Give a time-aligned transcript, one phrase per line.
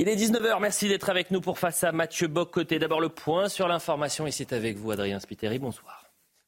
[0.00, 2.80] Il est 19h, merci d'être avec nous pour face à Mathieu Bocoté.
[2.80, 6.02] D'abord le point sur l'information et c'est avec vous Adrien Spiteri, bonsoir.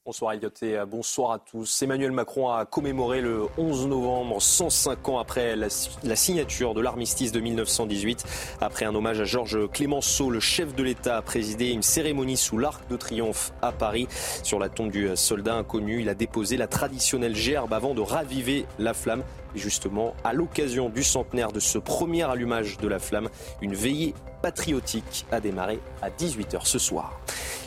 [0.05, 1.80] Bonsoir Elliot et bonsoir à tous.
[1.80, 5.69] Emmanuel Macron a commémoré le 11 novembre, 105 ans après la,
[6.02, 8.24] la signature de l'armistice de 1918.
[8.60, 12.58] Après un hommage à Georges Clémenceau, le chef de l'État a présidé une cérémonie sous
[12.58, 14.08] l'Arc de Triomphe à Paris.
[14.42, 18.66] Sur la tombe du soldat inconnu, il a déposé la traditionnelle gerbe avant de raviver
[18.80, 19.22] la flamme.
[19.56, 23.30] Justement, à l'occasion du centenaire de ce premier allumage de la flamme,
[23.62, 27.19] une veillée patriotique a démarré à 18h ce soir.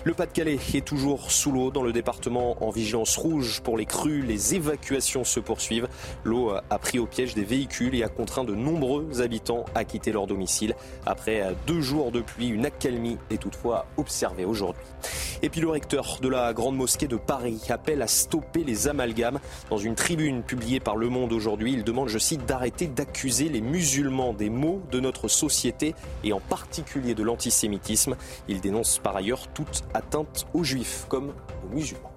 [0.06, 4.22] Le Pas-de-Calais est toujours sous l'eau dans le département en vigilance rouge pour les crues.
[4.22, 5.90] Les évacuations se poursuivent.
[6.24, 10.14] L'eau a pris au piège des véhicules et a contraint de nombreux habitants à quitter
[10.14, 10.76] leur domicile.
[11.06, 14.86] Après deux jours de pluie, une accalmie est toutefois observée aujourd'hui.
[15.42, 19.40] Et puis le recteur de la Grande Mosquée de Paris appelle à stopper les amalgames.
[19.70, 23.62] Dans une tribune publiée par Le Monde aujourd'hui, il demande, je cite, d'arrêter d'accuser les
[23.62, 28.18] musulmans des maux de notre société et en particulier de l'antisémitisme.
[28.50, 31.30] Il dénonce par ailleurs toute atteinte aux juifs comme
[31.64, 32.12] aux musulmans.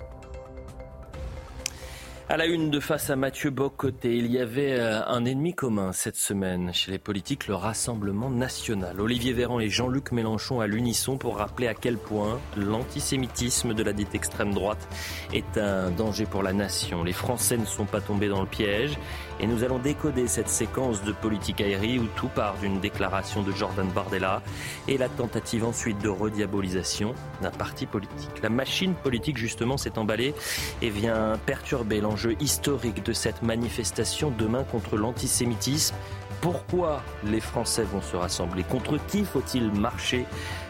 [2.33, 5.93] À la une de face à Mathieu Bocoté, il y avait euh, un ennemi commun
[5.93, 9.03] cette semaine chez les politiques, le Rassemblement national.
[9.03, 13.93] Olivier Véran et Jean-Luc Mélenchon à l'unisson pour rappeler à quel point l'antisémitisme de la
[13.93, 14.89] dite extrême droite
[15.35, 17.05] est un danger pour la nation.
[17.05, 18.97] Les Français ne sont pas tombés dans le piège
[19.43, 23.51] et nous allons décoder cette séquence de politique aérie où tout part d'une déclaration de
[23.51, 24.41] Jordan Bardella
[24.87, 28.41] et la tentative ensuite de rediabolisation d'un parti politique.
[28.43, 30.35] La machine politique justement s'est emballée
[30.81, 35.97] et vient perturber l'enjeu historique de cette manifestation demain contre l'antisémitisme.
[36.41, 40.25] Pourquoi les Français vont se rassembler Contre qui faut-il marcher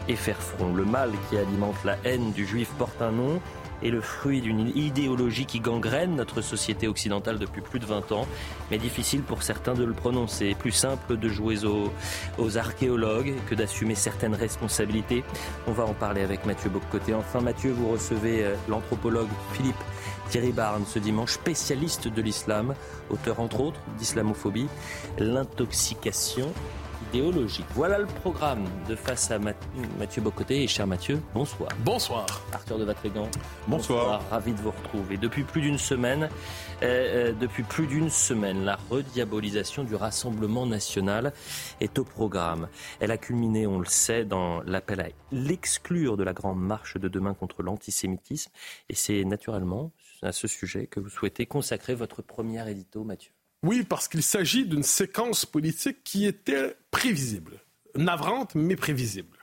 [0.07, 0.73] et faire front?
[0.73, 3.39] Le mal qui alimente la haine du juif porte un nom
[3.83, 8.27] est le fruit d'une idéologie qui gangrène notre société occidentale depuis plus de 20 ans,
[8.71, 10.55] mais difficile pour certains de le prononcer.
[10.57, 15.23] Plus simple de jouer aux, archéologues que d'assumer certaines responsabilités.
[15.67, 17.13] On va en parler avec Mathieu Boccoté.
[17.13, 19.75] Enfin, Mathieu, vous recevez euh, l'anthropologue Philippe
[20.29, 22.73] Thierry Barnes ce dimanche, spécialiste de l'islam,
[23.09, 24.67] auteur entre autres d'islamophobie,
[25.19, 26.51] l'intoxication
[27.13, 27.65] idéologique.
[27.75, 31.69] Voilà le programme de face à Mathieu Bocoté et cher Mathieu, bonsoir.
[31.85, 32.25] Bonsoir.
[32.51, 33.29] Arthur de Vatrigan.
[33.67, 34.27] Bonsoir.
[34.31, 35.17] Ravi de vous retrouver.
[35.17, 36.23] Depuis plus d'une semaine,
[36.81, 41.33] euh, euh, depuis plus d'une semaine, la rediabolisation du Rassemblement national
[41.81, 42.67] est au programme.
[42.99, 47.07] Elle a culminé, on le sait, dans l'appel à l'exclure de la grande marche de
[47.07, 48.51] demain contre l'antisémitisme.
[48.89, 49.91] Et c'est naturellement
[50.23, 53.32] à ce sujet que vous souhaitez consacrer votre première édito, Mathieu.
[53.63, 57.61] Oui, parce qu'il s'agit d'une séquence politique qui était prévisible,
[57.95, 59.37] navrante mais prévisible.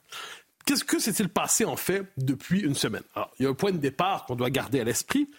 [0.66, 3.03] Qu'est-ce que s'est-il passé en fait depuis une semaine?
[3.14, 5.31] Alors, il y a un point de départ qu'on doit garder à l'esprit.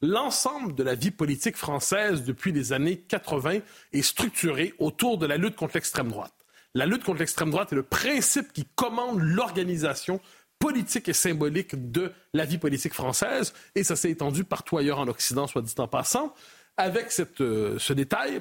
[0.00, 3.58] L'ensemble de la vie politique française depuis les années 80
[3.92, 6.32] est structuré autour de la lutte contre l'extrême droite.
[6.74, 10.20] La lutte contre l'extrême droite est le principe qui commande l'organisation
[10.60, 15.08] politique et symbolique de la vie politique française, et ça s'est étendu partout ailleurs en
[15.08, 16.34] Occident, soit dit en passant
[16.78, 18.40] avec cette, euh, ce détail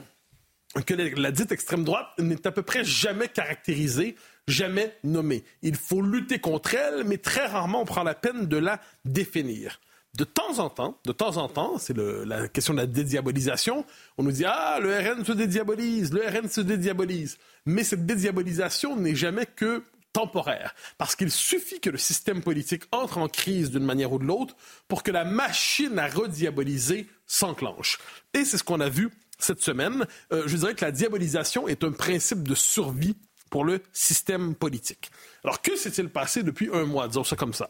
[0.86, 4.16] que la, dite extrême droite n'est à peu près jamais caractérisée,
[4.48, 5.44] jamais nommée.
[5.64, 9.80] Il faut lutter contre elle, mais très rarement on prend la peine de la définir.
[10.16, 13.86] De temps en temps, de temps en temps, c'est la question de la dédiabolisation.
[14.18, 18.96] On nous dit ah le RN se dédiabolise, le RN se dédiabolise, mais cette dédiabolisation
[18.96, 19.84] n'est jamais que
[20.18, 24.26] temporaire, parce qu'il suffit que le système politique entre en crise d'une manière ou de
[24.26, 24.56] l'autre
[24.88, 28.00] pour que la machine à rediaboliser s'enclenche.
[28.34, 30.08] Et c'est ce qu'on a vu cette semaine.
[30.34, 33.16] Euh, je dirais que la diabolisation est un principe de survie
[33.52, 35.12] pour le système politique.
[35.44, 37.70] Alors, que s'est-il passé depuis un mois, disons ça comme ça?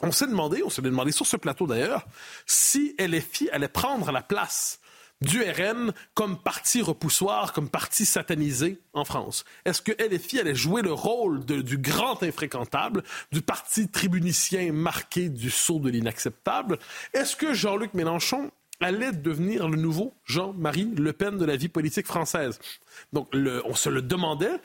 [0.00, 2.06] On s'est demandé, on s'est demandé sur ce plateau d'ailleurs,
[2.46, 4.78] si LFI allait prendre la place
[5.20, 9.44] du RN comme parti repoussoir, comme parti satanisé en France?
[9.64, 13.02] Est-ce que LFI allait jouer le rôle du grand infréquentable,
[13.32, 16.78] du parti tribunicien marqué du saut de l'inacceptable?
[17.12, 18.50] Est-ce que Jean-Luc Mélenchon
[18.80, 22.58] allait devenir le nouveau Jean-Marie Le Pen de la vie politique française?
[23.12, 24.60] Donc, on se le demandait.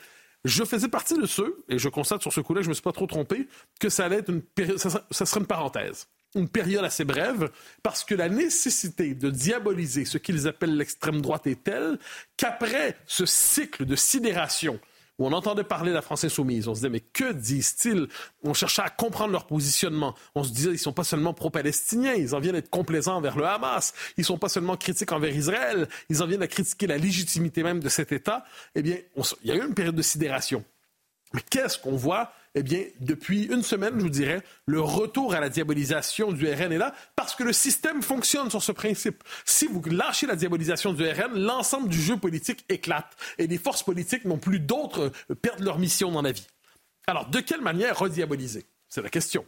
[0.46, 2.84] Je faisais partie de ceux, et je constate sur ce coup-là, je ne me suis
[2.84, 3.48] pas trop trompé,
[3.80, 4.42] que ça allait être une,
[4.78, 7.50] ça serait une parenthèse une période assez brève,
[7.84, 11.98] parce que la nécessité de diaboliser ce qu'ils appellent l'extrême droite est telle
[12.38, 14.80] qu'après ce cycle de sidération
[15.20, 16.68] où on entendait parler de la France insoumise.
[16.68, 18.08] On se disait, mais que disent-ils?
[18.44, 20.16] On cherchait à comprendre leur positionnement.
[20.34, 23.46] On se disait, ils sont pas seulement pro-palestiniens, ils en viennent être complaisants envers le
[23.46, 23.94] Hamas.
[24.18, 27.82] Ils sont pas seulement critiques envers Israël, ils en viennent à critiquer la légitimité même
[27.82, 28.46] de cet État.
[28.76, 28.98] Eh bien,
[29.44, 30.64] il y a eu une période de sidération.
[31.34, 35.40] Mais qu'est-ce qu'on voit eh bien, depuis une semaine, je vous dirais, le retour à
[35.40, 39.24] la diabolisation du RN est là parce que le système fonctionne sur ce principe.
[39.46, 43.84] Si vous lâchez la diabolisation du RN, l'ensemble du jeu politique éclate et les forces
[43.84, 46.48] politiques n'ont plus d'autres, euh, perdent leur mission dans la vie.
[47.06, 48.66] Alors, de quelle manière rediaboliser?
[48.88, 49.46] C'est la question.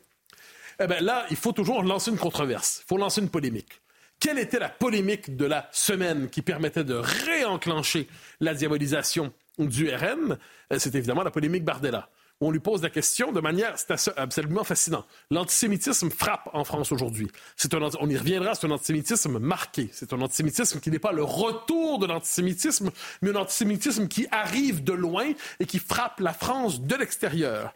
[0.79, 3.81] Eh bien, là, il faut toujours lancer une controverse, il faut lancer une polémique.
[4.19, 8.07] Quelle était la polémique de la semaine qui permettait de réenclencher
[8.39, 10.37] la diabolisation du RN?
[10.71, 12.07] Euh, c'est évidemment la polémique Bardella
[12.41, 13.75] on lui pose la question de manière
[14.17, 15.05] absolument fascinant.
[15.29, 17.29] L'antisémitisme frappe en France aujourd'hui.
[17.99, 19.89] on y reviendra, c'est un antisémitisme marqué.
[19.93, 22.89] C'est un antisémitisme qui n'est pas le retour de l'antisémitisme,
[23.21, 27.73] mais un antisémitisme qui arrive de loin et qui frappe la France de l'extérieur.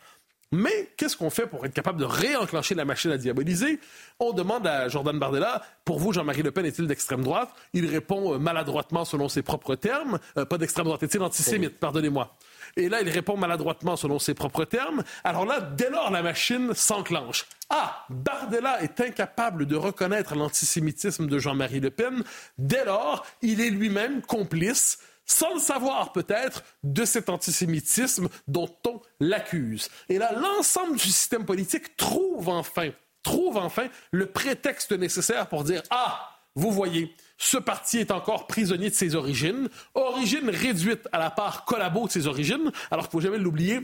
[0.51, 3.79] Mais qu'est-ce qu'on fait pour être capable de réenclencher la machine à diaboliser?
[4.19, 7.49] On demande à Jordan Bardella, pour vous, Jean-Marie Le Pen est-il d'extrême droite?
[7.73, 11.79] Il répond euh, maladroitement selon ses propres termes, euh, pas d'extrême droite, est-il antisémite?
[11.79, 12.35] Pardonnez-moi.
[12.77, 15.03] Et là, il répond maladroitement selon ses propres termes.
[15.23, 17.45] Alors là, dès lors, la machine s'enclenche.
[17.69, 22.23] Ah, Bardella est incapable de reconnaître l'antisémitisme de Jean-Marie Le Pen.
[22.57, 29.01] Dès lors, il est lui-même complice sans le savoir peut-être, de cet antisémitisme dont on
[29.19, 29.89] l'accuse.
[30.07, 32.91] Et là, l'ensemble du système politique trouve enfin,
[33.23, 38.89] trouve enfin le prétexte nécessaire pour dire Ah, vous voyez, ce parti est encore prisonnier
[38.89, 43.21] de ses origines, origines réduites à la part collabo de ses origines, alors qu'il faut
[43.21, 43.81] jamais l'oublier,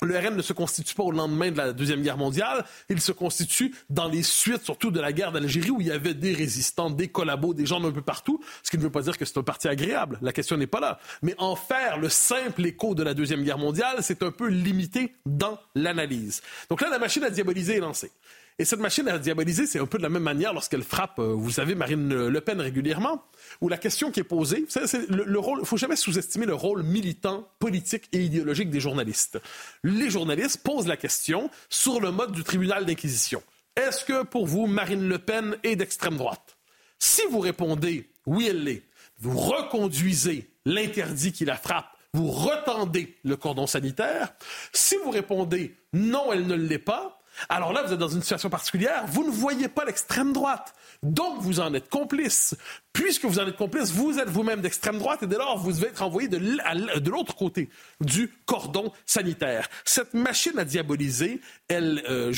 [0.00, 3.10] le RN ne se constitue pas au lendemain de la Deuxième Guerre mondiale, il se
[3.10, 6.88] constitue dans les suites, surtout de la guerre d'Algérie, où il y avait des résistants,
[6.88, 9.38] des collabos, des gens d'un peu partout, ce qui ne veut pas dire que c'est
[9.38, 11.00] un parti agréable, la question n'est pas là.
[11.22, 15.14] Mais en faire le simple écho de la Deuxième Guerre mondiale, c'est un peu limité
[15.26, 16.42] dans l'analyse.
[16.70, 18.12] Donc là, la machine à diaboliser est lancée.
[18.60, 21.32] Et cette machine à diaboliser, c'est un peu de la même manière lorsqu'elle frappe, euh,
[21.32, 23.24] vous savez, Marine Le Pen régulièrement,
[23.60, 26.82] où la question qui est posée, c'est le, rôle, il faut jamais sous-estimer le rôle
[26.82, 29.40] militant, politique et idéologique des journalistes.
[29.84, 33.42] Les journalistes posent la question sur le mode du tribunal d'inquisition.
[33.76, 36.58] Est-ce que pour vous, Marine Le Pen est d'extrême droite?
[36.98, 38.82] Si vous répondez oui, elle l'est,
[39.20, 44.32] vous reconduisez l'interdit qui la frappe vous retendez le cordon sanitaire.
[44.72, 47.17] Si vous répondez non, elle ne l'est pas,
[47.48, 50.74] alors là, vous êtes dans une situation particulière, vous ne voyez pas l'extrême droite.
[51.02, 52.56] Donc, vous en êtes complice.
[52.92, 55.88] Puisque vous en êtes complice, vous êtes vous-même d'extrême droite et dès lors, vous devez
[55.88, 57.68] être envoyé de l'autre côté
[58.00, 59.68] du cordon sanitaire.
[59.84, 62.32] Cette machine à diaboliser, elle, euh,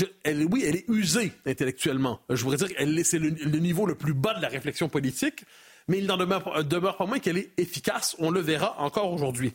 [0.50, 2.20] oui, elle est usée intellectuellement.
[2.28, 5.44] Je voudrais dire qu'elle c'est le, niveau le plus bas de la réflexion politique,
[5.88, 8.14] mais il n'en demeure, demeure pas moins qu'elle est efficace.
[8.18, 9.54] On le verra encore aujourd'hui.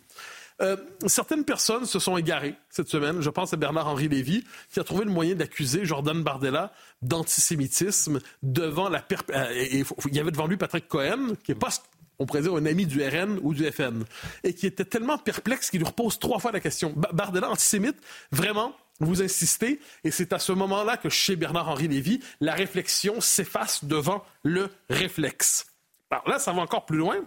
[0.62, 3.22] Euh, certaines personnes se sont égarées cette semaine.
[3.22, 6.72] Je pense à Bernard-Henri Lévy, qui a trouvé le moyen d'accuser Jordan Bardella
[7.02, 9.04] d'antisémitisme devant la...
[9.31, 11.69] Euh, il y avait devant lui Patrick Cohen, qui est pas
[12.18, 14.06] on pourrait dire un ami du RN ou du FN,
[14.46, 16.94] et qui était tellement perplexe qu'il lui repose trois fois la question.
[16.96, 17.98] Bardella, antisémite,
[18.31, 23.84] vraiment, vous insistez, et c'est à ce moment-là que chez Bernard-Henri Lévy, la réflexion s'efface
[23.84, 25.66] devant le réflexe.
[26.10, 27.18] Alors là, ça va encore plus loin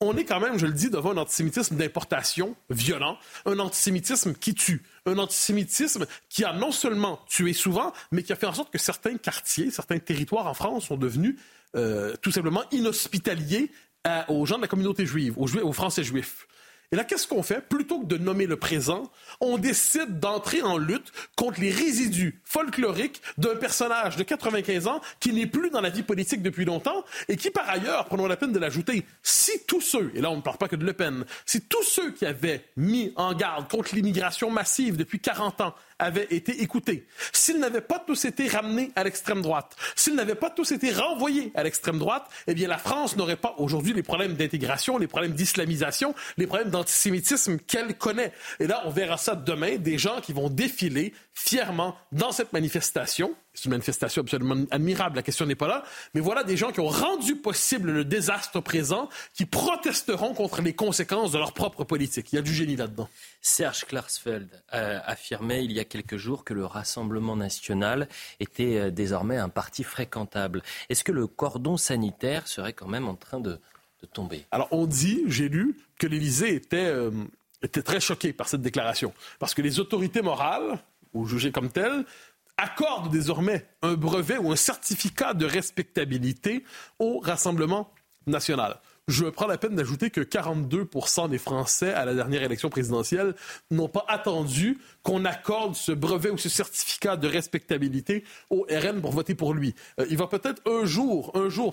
[0.00, 4.54] on est quand même, je le dis, devant un antisémitisme d'importation violent, un antisémitisme qui
[4.54, 8.72] tue, un antisémitisme qui a non seulement tué souvent, mais qui a fait en sorte
[8.72, 11.36] que certains quartiers, certains territoires en France sont devenus
[11.76, 13.70] euh, tout simplement inhospitaliers
[14.28, 16.46] aux gens de la communauté juive, aux, Français juifs.
[16.92, 17.60] Et là, qu'est-ce qu'on fait?
[17.60, 23.20] Plutôt que de nommer le présent, on décide d'entrer en lutte contre les résidus folkloriques
[23.38, 27.36] d'un personnage de 95 ans qui n'est plus dans la vie politique depuis longtemps et
[27.36, 30.42] qui, par ailleurs, prenons la peine de l'ajouter, si tous ceux, et là on ne
[30.42, 33.94] parle pas que de Le Pen, si tous ceux qui avaient mis en garde contre
[33.94, 39.04] l'immigration massive depuis 40 ans avaient été écoutés, s'ils n'avaient pas tous été ramenés à
[39.04, 43.16] l'extrême droite, s'ils n'avaient pas tous été renvoyés à l'extrême droite, eh bien la France
[43.16, 48.32] n'aurait pas aujourd'hui les problèmes d'intégration, les problèmes d'islamisation, les problèmes d'antisémitisme qu'elle connaît.
[48.60, 53.34] Et là, on verra ça demain, des gens qui vont défiler fièrement dans cette manifestation.
[53.56, 55.82] C'est une manifestation absolument admirable, la question n'est pas là.
[56.12, 60.74] Mais voilà des gens qui ont rendu possible le désastre présent, qui protesteront contre les
[60.74, 62.32] conséquences de leur propre politique.
[62.32, 63.08] Il y a du génie là-dedans.
[63.40, 68.08] Serge Klarsfeld a affirmé il y a quelques jours que le Rassemblement national
[68.40, 70.62] était euh, désormais un parti fréquentable.
[70.90, 73.58] Est-ce que le cordon sanitaire serait quand même en train de,
[74.12, 74.44] tomber?
[74.52, 77.10] Alors on dit, j'ai lu, que l'Élysée était, euh,
[77.62, 79.14] était très choqué par cette déclaration.
[79.38, 80.78] Parce que les autorités morales,
[81.12, 82.04] ou jugées comme telles,
[82.58, 86.64] accorde désormais un brevet ou un certificat de respectabilité
[86.98, 87.92] au Rassemblement
[88.26, 88.80] national.
[89.08, 93.36] Je prends la peine d'ajouter que 42% des Français à la dernière élection présidentielle
[93.70, 99.12] n'ont pas attendu qu'on accorde ce brevet ou ce certificat de respectabilité au RN pour
[99.12, 99.76] voter pour lui.
[100.00, 101.72] Euh, il va peut-être un jour, un jour.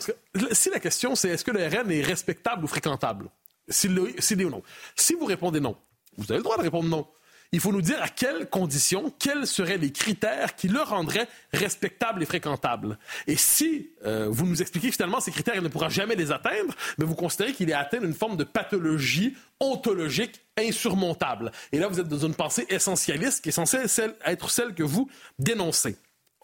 [0.51, 3.29] Si la question c'est est-ce que le RN est respectable ou fréquentable,
[3.67, 4.61] s'il est ou non.
[4.95, 5.75] Si vous répondez non,
[6.17, 7.07] vous avez le droit de répondre non
[7.53, 12.24] il faut nous dire à quelles conditions, quels seraient les critères qui le rendraient respectable
[12.24, 12.98] et fréquentable.
[13.27, 16.31] Et si euh, vous nous expliquez que finalement ces critères, il ne pourra jamais les
[16.31, 21.51] atteindre, mais vous considérez qu'il est atteint d'une forme de pathologie ontologique insurmontable.
[21.72, 23.77] Et là, vous êtes dans une pensée essentialiste qui est censée
[24.25, 25.07] être celle que vous
[25.38, 25.95] dénoncez.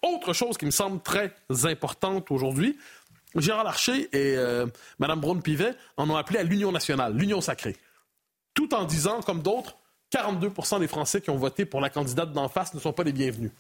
[0.04, 2.78] Autre chose qui me semble très importante aujourd'hui,
[3.36, 4.68] Gérard Larcher et euh,
[5.00, 7.75] Mme Braun-Pivet en ont appelé à l'union nationale, l'union sacrée.
[8.54, 9.78] Tout en disant, comme d'autres,
[10.12, 13.13] 42% des Français qui ont voté pour la candidate d'en face ne sont pas les
[13.13, 13.51] bienvenus.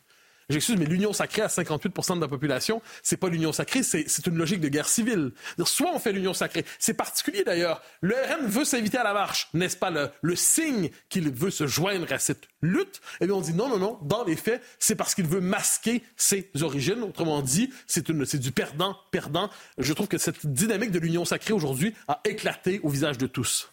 [0.49, 4.35] J'excuse, mais l'union sacrée à 58% de la population, c'est pas l'union sacrée, c'est une
[4.35, 5.31] logique de guerre civile.
[5.63, 6.65] Soit on fait l'union sacrée.
[6.79, 7.83] C'est particulier d'ailleurs.
[8.01, 9.49] Le RN veut s'inviter à la marche.
[9.53, 12.99] N'est-ce pas le, le signe qu'il veut se joindre à cette lutte?
[13.21, 13.99] Eh bien, on dit non, non, non.
[14.01, 17.03] Dans les faits, c'est parce qu'il veut masquer ses origines.
[17.03, 19.51] Autrement dit, c'est du perdant-perdant.
[19.77, 23.69] Je trouve que cette dynamique de l'union sacrée aujourd'hui a éclaté au visage de tous.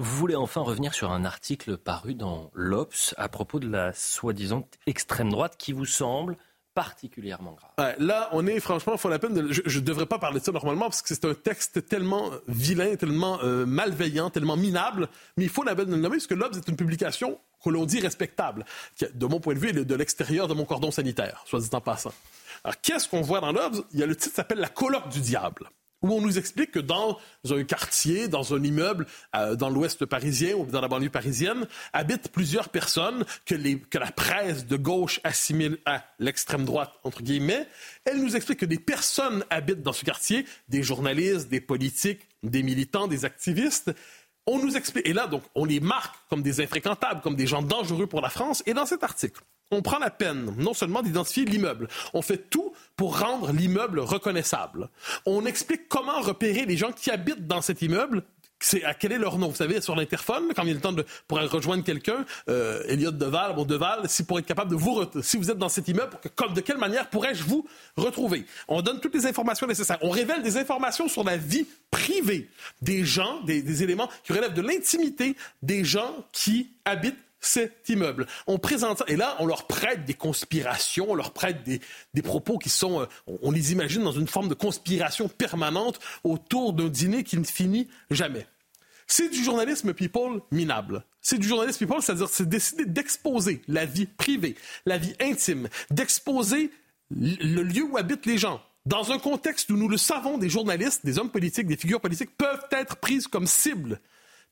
[0.00, 4.64] Vous voulez enfin revenir sur un article paru dans l'Obs à propos de la soi-disant
[4.86, 6.36] extrême droite qui vous semble
[6.72, 7.96] particulièrement grave.
[7.98, 9.52] là, on est franchement, il faut la peine de.
[9.52, 12.94] Je ne devrais pas parler de ça normalement parce que c'est un texte tellement vilain,
[12.94, 16.34] tellement euh, malveillant, tellement minable, mais il faut la peine de le nommer parce que
[16.34, 18.64] l'Obs est une publication que l'on dit respectable,
[18.94, 21.70] qui, de mon point de vue, est de l'extérieur de mon cordon sanitaire, soit dit
[21.72, 22.12] en passant.
[22.62, 23.82] Alors, qu'est-ce qu'on voit dans l'Obs?
[23.92, 26.72] Il y a le titre qui s'appelle La colloque du diable où on nous explique
[26.72, 27.18] que dans
[27.50, 32.30] un quartier, dans un immeuble euh, dans l'ouest parisien ou dans la banlieue parisienne, habitent
[32.30, 37.66] plusieurs personnes que, que la presse de gauche assimile à l'extrême droite, entre guillemets.
[38.04, 42.62] Elle nous explique que des personnes habitent dans ce quartier, des journalistes, des politiques, des
[42.62, 43.92] militants, des activistes.
[44.46, 47.62] On nous explique, et là, donc, on les marque comme des infréquentables, comme des gens
[47.62, 48.62] dangereux pour la France.
[48.66, 52.72] Et dans cet article, on prend la peine non seulement d'identifier l'immeuble, on fait tout
[52.96, 54.88] pour rendre l'immeuble reconnaissable.
[55.26, 58.22] On explique comment repérer les gens qui habitent dans cet immeuble
[58.60, 59.48] c'est à quel est leur nom.
[59.48, 63.12] Vous savez, sur l'interphone, quand il a le temps de, pour rejoindre quelqu'un, euh, Elliot
[63.12, 66.18] Deval, bon Deval, si pour être capable de vous, si vous êtes dans cet immeuble,
[66.34, 68.46] comme, de quelle manière pourrais-je vous retrouver?
[68.66, 69.98] On donne toutes les informations nécessaires.
[70.02, 72.50] On révèle des informations sur la vie privée
[72.82, 78.26] des gens, des éléments qui relèvent de l'intimité des gens qui habitent cet immeuble.
[78.46, 82.58] On présente ça, et là, on leur prête des conspirations, on leur prête des, propos
[82.58, 83.06] qui sont, euh,
[83.42, 87.88] on, les imagine dans une forme de conspiration permanente autour d'un dîner qui ne finit
[88.10, 88.46] jamais.
[89.06, 91.04] C'est du journalisme people minable.
[91.22, 96.70] C'est du journalisme people, c'est-à-dire c'est décider d'exposer la vie privée, la vie intime, d'exposer
[97.10, 98.60] le lieu où habitent les gens.
[98.84, 102.36] Dans un contexte où nous le savons, des journalistes, des hommes politiques, des figures politiques
[102.36, 104.00] peuvent être prises comme cibles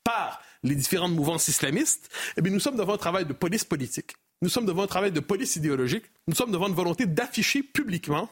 [0.04, 4.14] par les différentes mouvances islamistes, eh bien, nous sommes devant un travail de police politique.
[4.42, 6.04] Nous sommes devant un travail de police idéologique.
[6.28, 8.28] Nous sommes devant une volonté d'afficher publiquement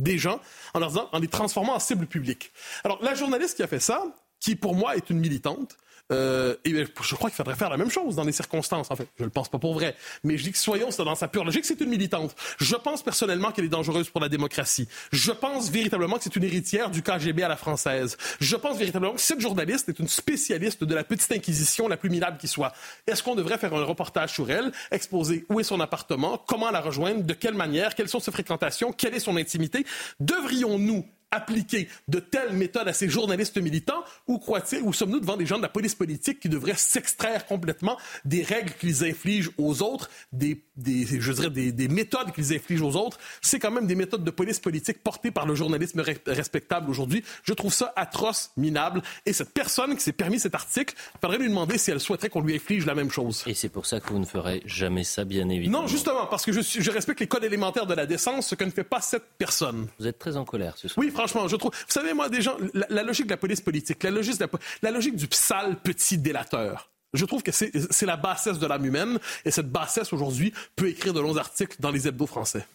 [0.00, 0.40] des gens
[0.74, 2.52] en, en les transformant en cibles publiques.
[2.82, 4.04] Alors, la journaliste qui a fait ça,
[4.40, 5.76] qui pour moi est une militante,
[6.12, 9.08] euh, et je crois qu'il faudrait faire la même chose dans les circonstances, en fait.
[9.16, 9.96] Je ne le pense pas pour vrai.
[10.22, 12.34] Mais je dis que soyons dans sa pure logique, c'est une militante.
[12.58, 14.88] Je pense personnellement qu'elle est dangereuse pour la démocratie.
[15.12, 18.16] Je pense véritablement que c'est une héritière du KGB à la française.
[18.40, 22.10] Je pense véritablement que cette journaliste est une spécialiste de la petite inquisition la plus
[22.10, 22.72] minable qui soit.
[23.06, 26.80] Est-ce qu'on devrait faire un reportage sur elle, exposer où est son appartement, comment la
[26.80, 29.86] rejoindre, de quelle manière, quelles sont ses fréquentations, quelle est son intimité?
[30.20, 34.04] Devrions-nous appliquer de telles méthodes à ces journalistes militants?
[34.26, 37.98] Ou croit-il, ou sommes-nous devant des gens de la police politique qui devraient s'extraire complètement
[38.24, 42.96] des règles qu'ils infligent aux autres, des, je dirais des, des méthodes qu'ils infligent aux
[42.96, 43.18] autres?
[43.40, 47.24] C'est quand même des méthodes de police politique portées par le journalisme respectable aujourd'hui.
[47.42, 49.02] Je trouve ça atroce, minable.
[49.26, 52.28] Et cette personne qui s'est permis cet article, il faudrait lui demander si elle souhaiterait
[52.28, 53.42] qu'on lui inflige la même chose.
[53.46, 55.82] Et c'est pour ça que vous ne ferez jamais ça, bien évidemment.
[55.82, 58.64] Non, justement, parce que je, je respecte les codes élémentaires de la décence, ce que
[58.64, 59.88] ne fait pas cette personne.
[59.98, 61.04] Vous êtes très en colère ce soir.
[61.04, 61.72] Oui, franchement, je trouve.
[61.72, 65.76] Vous savez, moi, des gens, la, logique de la police politique, la logique, du sale
[65.76, 66.90] petit délateur.
[67.12, 71.12] Je trouve que c'est la bassesse de l'âme humaine, et cette bassesse, aujourd'hui, peut écrire
[71.12, 72.66] de longs articles dans les hebdos français.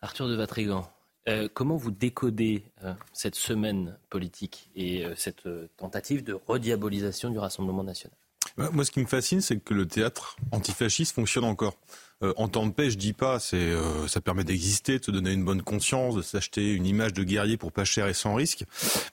[0.00, 0.90] Arthur de Vatrigan,
[1.28, 7.38] euh, comment vous décodez euh, cette semaine politique et euh, cette tentative de rediabolisation du
[7.38, 8.16] Rassemblement national?
[8.56, 11.76] Moi, ce qui me fascine, c'est que le théâtre antifasciste fonctionne encore.
[12.22, 15.10] Euh, en temps de paix, je dis pas, c'est euh, ça permet d'exister, de se
[15.10, 18.34] donner une bonne conscience, de s'acheter une image de guerrier pour pas cher et sans
[18.34, 18.64] risque.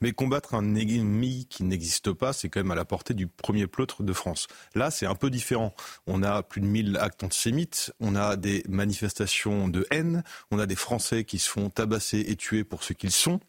[0.02, 3.68] Mais combattre un ennemi qui n'existe pas, c'est quand même à la portée du premier
[3.68, 4.48] pleutre de France.
[4.76, 5.74] Là, c'est un peu différent.
[6.06, 10.68] On a plus de 1000 actes antisémites, on a des manifestations de haine, on a
[10.68, 13.40] des Français qui se font tabasser et tuer pour ce qu'ils sont.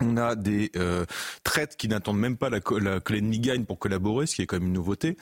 [0.00, 1.06] On a des euh,
[1.42, 4.68] traites qui n'attendent même pas la, que l'ennemi pour collaborer, ce qui est quand même
[4.68, 5.16] une nouveauté,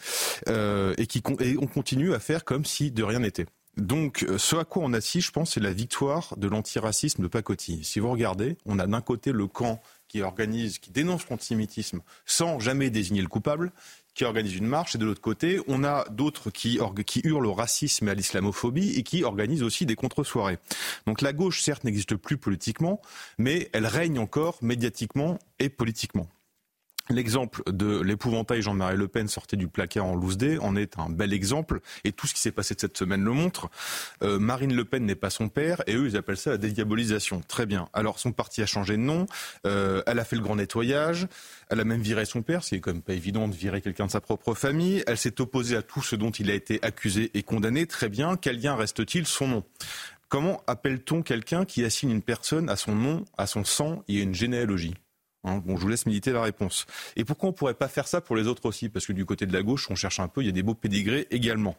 [0.49, 3.47] euh, et, qui, et on continue à faire comme si de rien n'était.
[3.77, 7.29] Donc, euh, ce à quoi on assiste, je pense, c'est la victoire de l'antiracisme de
[7.29, 7.83] pacotille.
[7.85, 12.61] Si vous regardez, on a d'un côté le camp qui organise, qui dénonce l'antisémitisme sans
[12.61, 13.73] jamais désigner le coupable,
[14.15, 17.55] qui organise une marche, et de l'autre côté, on a d'autres qui, qui hurlent au
[17.55, 20.59] racisme et à l'islamophobie et qui organisent aussi des contre-soirées.
[21.07, 23.01] Donc la gauche, certes, n'existe plus politiquement,
[23.39, 26.29] mais elle règne encore médiatiquement et politiquement.
[27.11, 31.11] L'exemple de l'épouvantail Jean-Marie Le Pen sorti du placard en loose day en est un
[31.11, 33.69] bel exemple et tout ce qui s'est passé cette semaine le montre.
[34.23, 37.43] Euh, Marine Le Pen n'est pas son père et eux ils appellent ça la dédiabolisation.
[37.47, 37.91] Très bien.
[37.93, 39.27] Alors son parti a changé de nom,
[39.67, 41.29] euh, elle a fait le grand nettoyage,
[41.69, 44.11] elle a même viré son père, c'est quand même pas évident de virer quelqu'un de
[44.11, 45.05] sa propre famille.
[45.07, 47.87] Elle s'est opposée à tout ce dont il a été accusé et condamné.
[47.87, 48.37] Très bien.
[48.37, 49.27] Quel lien reste-t-il?
[49.27, 49.65] Son nom.
[50.29, 54.03] Comment appelle-t-on quelqu'un qui assigne une personne à son nom, à son sang?
[54.09, 54.95] Et à une généalogie
[55.45, 56.87] Hein, bon, je vous laisse méditer la réponse.
[57.17, 58.89] Et pourquoi on ne pourrait pas faire ça pour les autres aussi?
[58.89, 60.63] Parce que du côté de la gauche, on cherche un peu, il y a des
[60.63, 61.77] beaux pédigrés également.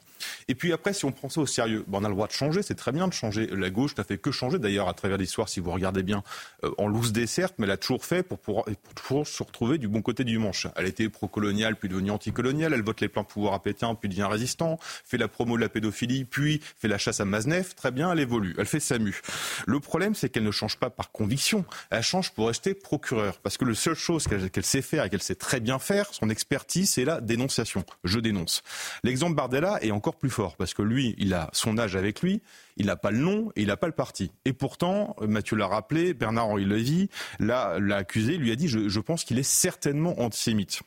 [0.48, 2.31] Et puis après, si on prend ça au sérieux, ben, on a le droit de
[2.31, 3.48] changer, c'est très bien de changer.
[3.48, 6.24] La gauche n'a fait que changer, d'ailleurs, à travers l'histoire, si vous regardez bien,
[6.63, 9.77] euh, en loose des certes, mais elle a toujours fait pour, pour, pour, se retrouver
[9.77, 10.67] du bon côté du manche.
[10.75, 14.27] Elle était pro-coloniale, puis devenue anticoloniale, elle vote les pleins pouvoirs à Pétain, puis devient
[14.29, 18.12] résistant, fait la promo de la pédophilie, puis fait la chasse à Maznev, très bien,
[18.12, 19.22] elle évolue, elle fait SAMU.
[19.65, 23.39] Le problème, c'est qu'elle ne change pas par conviction, elle change pour rester procureur.
[23.57, 26.89] Que le seule chose qu'elle sait faire et qu'elle sait très bien faire, son expertise,
[26.89, 27.85] c'est la dénonciation.
[28.03, 28.63] Je dénonce.
[29.03, 32.41] L'exemple Bardella est encore plus fort parce que lui, il a son âge avec lui,
[32.77, 34.31] il n'a pas le nom et il n'a pas le parti.
[34.45, 37.09] Et pourtant, Mathieu l'a rappelé, Bernard-Henri Lévy
[37.39, 40.81] l'a accusé, lui a dit je pense qu'il est certainement antisémite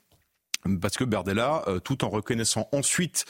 [0.80, 3.24] parce que Bardella, euh, tout en reconnaissant ensuite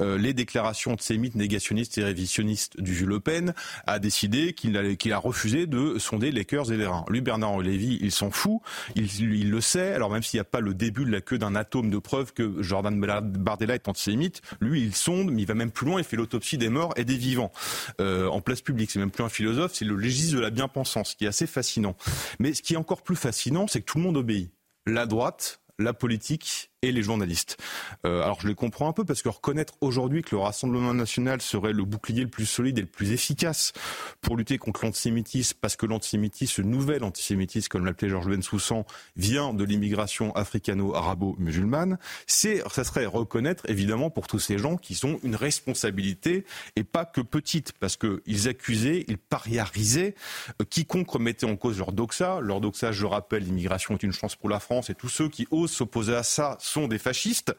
[0.00, 3.54] euh, les déclarations antisémites, négationnistes et révisionnistes du Jules Le Pen,
[3.86, 7.04] a décidé qu'il a, refusé de sonder les cœurs et les reins.
[7.08, 8.60] Lui, Bernard Lévy, il s'en fout,
[8.94, 11.38] il, il, le sait, alors même s'il n'y a pas le début de la queue
[11.38, 15.54] d'un atome de preuve que Jordan Bardella est antisémite, lui, il sonde, mais il va
[15.54, 17.52] même plus loin, il fait l'autopsie des morts et des vivants
[18.00, 18.90] euh, en place publique.
[18.90, 21.46] C'est même plus un philosophe, c'est le légiste de la bien-pensance, ce qui est assez
[21.46, 21.96] fascinant.
[22.38, 24.50] Mais ce qui est encore plus fascinant, c'est que tout le monde obéit.
[24.86, 27.56] La droite, la politique et les journalistes.
[28.04, 31.40] Euh, alors je les comprends un peu parce que reconnaître aujourd'hui que le Rassemblement national
[31.40, 33.72] serait le bouclier le plus solide et le plus efficace
[34.20, 38.84] pour lutter contre l'antisémitisme, parce que l'antisémitisme, ce nouvel antisémitisme, comme l'appelait Georges Bensoussan,
[39.16, 45.18] vient de l'immigration africano-arabo-musulmane, c'est, ça serait reconnaître évidemment pour tous ces gens qui ont
[45.22, 46.44] une responsabilité
[46.76, 50.14] et pas que petite, parce qu'ils accusaient, ils pariarisaient
[50.60, 52.40] euh, quiconque remettait en cause leur doxa.
[52.40, 55.46] Leur doxa, je rappelle, l'immigration est une chance pour la France et tous ceux qui
[55.50, 57.54] osent s'opposer à ça sont des fascistes.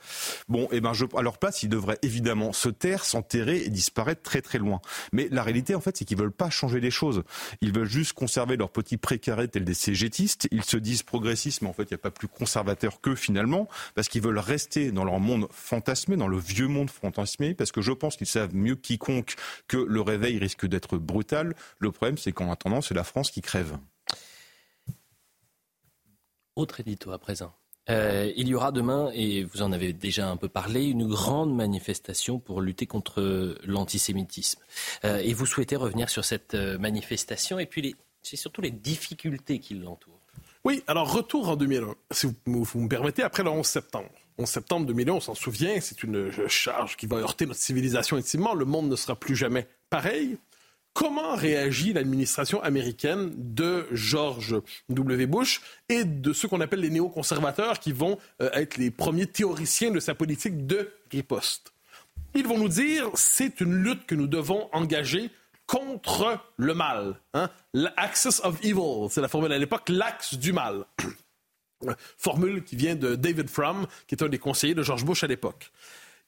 [0.49, 4.21] Bon, et eh ben, à leur place, ils devraient évidemment se taire, s'enterrer et disparaître
[4.21, 4.81] très très loin.
[5.13, 7.23] Mais la réalité, en fait, c'est qu'ils veulent pas changer les choses.
[7.61, 10.47] Ils veulent juste conserver leur petit précaré tel des cégétistes.
[10.51, 13.69] Ils se disent progressistes, mais en fait, il n'y a pas plus conservateur qu'eux finalement,
[13.93, 17.81] parce qu'ils veulent rester dans leur monde fantasmé, dans le vieux monde fantasmé, parce que
[17.81, 19.35] je pense qu'ils savent mieux quiconque
[19.67, 21.55] que le réveil risque d'être brutal.
[21.79, 23.77] Le problème, c'est qu'en attendant, c'est la France qui crève.
[26.55, 27.53] Autre édito à présent.
[27.89, 31.55] Euh, il y aura demain, et vous en avez déjà un peu parlé, une grande
[31.55, 34.61] manifestation pour lutter contre l'antisémitisme.
[35.03, 39.59] Euh, et vous souhaitez revenir sur cette euh, manifestation et puis c'est surtout les difficultés
[39.59, 40.19] qui l'entourent.
[40.63, 44.09] Oui, alors retour en 2001, si vous, vous, me permettez, après le 11 septembre.
[44.39, 48.55] 11 septembre 2001, on s'en souvient, c'est une charge qui va heurter notre civilisation intimement.
[48.55, 50.37] Le monde ne sera plus jamais pareil.
[50.95, 54.55] Comment réagit l'administration américaine de George
[54.87, 55.25] W.
[55.25, 59.91] Bush et de ceux qu'on appelle les néoconservateurs qui vont euh, être les premiers théoriciens
[59.91, 61.73] de sa politique de riposte?
[62.33, 65.31] Ils vont nous dire c'est une lutte que nous devons engager
[65.67, 67.19] contre le mal.
[67.33, 67.49] Hein?
[67.73, 70.85] L'axis of evil, c'est la formule à l'époque, l'axe du mal.
[72.17, 75.27] formule qui vient de David Frum, qui est un des conseillers de George Bush à
[75.27, 75.73] l'époque.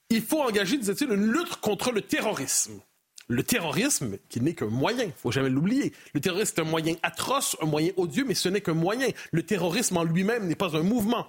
[0.09, 2.81] Il faut engager, disait-il, une lutte contre le terrorisme.
[3.29, 5.93] Le terrorisme, qui n'est qu'un moyen, il faut jamais l'oublier.
[6.13, 9.07] Le terrorisme est un moyen atroce, un moyen odieux, mais ce n'est qu'un moyen.
[9.31, 11.27] Le terrorisme en lui-même n'est pas un mouvement.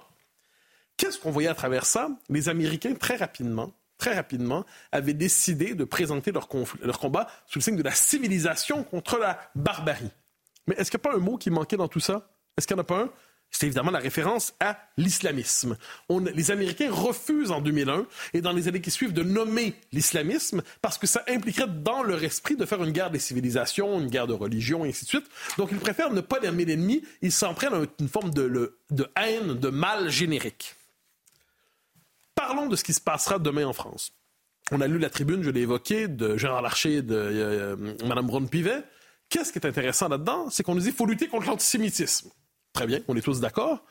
[0.95, 2.09] Qu'est-ce qu'on voyait à travers ça?
[2.29, 6.47] Les Américains, très rapidement, très rapidement, avaient décidé de présenter leur,
[6.81, 10.11] leur combat sous le signe de la civilisation contre la barbarie.
[10.67, 12.31] Mais est-ce qu'il n'y a pas un mot qui manquait dans tout ça?
[12.57, 13.09] Est-ce qu'il n'y en a pas un?
[13.51, 15.75] C'est évidemment la référence à l'islamisme.
[16.35, 20.97] Les Américains refusent en 2001 et dans les années qui suivent de nommer l'islamisme parce
[20.97, 24.33] que ça impliquerait dans leur esprit de faire une guerre des civilisations, une guerre de
[24.33, 25.25] religion, et ainsi de suite.
[25.57, 28.77] Donc ils préfèrent ne pas nommer l'ennemi, ils s'en prennent à une forme de,
[29.15, 30.75] haine, de mal générique.
[32.35, 34.13] Parlons de ce qui se passera demain en France.
[34.71, 38.27] On a lu la tribune, je l'ai évoqué, de Gérard Larcher et de euh, Mme
[38.27, 38.83] Braun-Pivet.
[39.27, 40.49] Qu'est-ce qui est intéressant là-dedans?
[40.51, 42.29] C'est qu'on nous dit qu'il faut lutter contre l'antisémitisme.
[42.79, 43.83] Très bien, on est tous d'accord.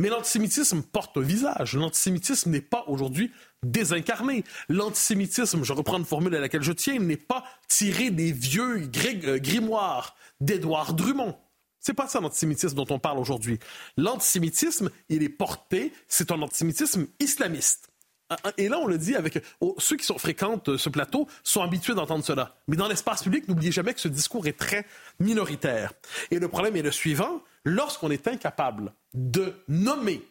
[0.00, 1.76] Mais l'antisémitisme porte un visage.
[1.76, 3.30] L'antisémitisme n'est pas aujourd'hui
[3.62, 4.42] désincarné.
[4.68, 9.38] L'antisémitisme, je reprends une formule à laquelle je tiens, n'est pas tiré des vieux euh,
[9.38, 11.38] grimoires d'Édouard Drummond.
[11.78, 13.60] C'est pas ça l'antisémitisme dont on parle aujourd'hui.
[13.96, 17.90] L'antisémitisme, il est porté, c'est un antisémitisme islamiste.
[18.28, 20.88] Ah, ah, et là, on le dit avec oh, ceux qui sont, fréquentent euh, ce
[20.88, 22.56] plateau sont habitués d'entendre cela.
[22.66, 24.84] Mais dans l'espace public, n'oubliez jamais que ce discours est très
[25.20, 25.92] minoritaire.
[26.32, 30.22] Et le problème est le suivant lorsqu'on est incapable de nommer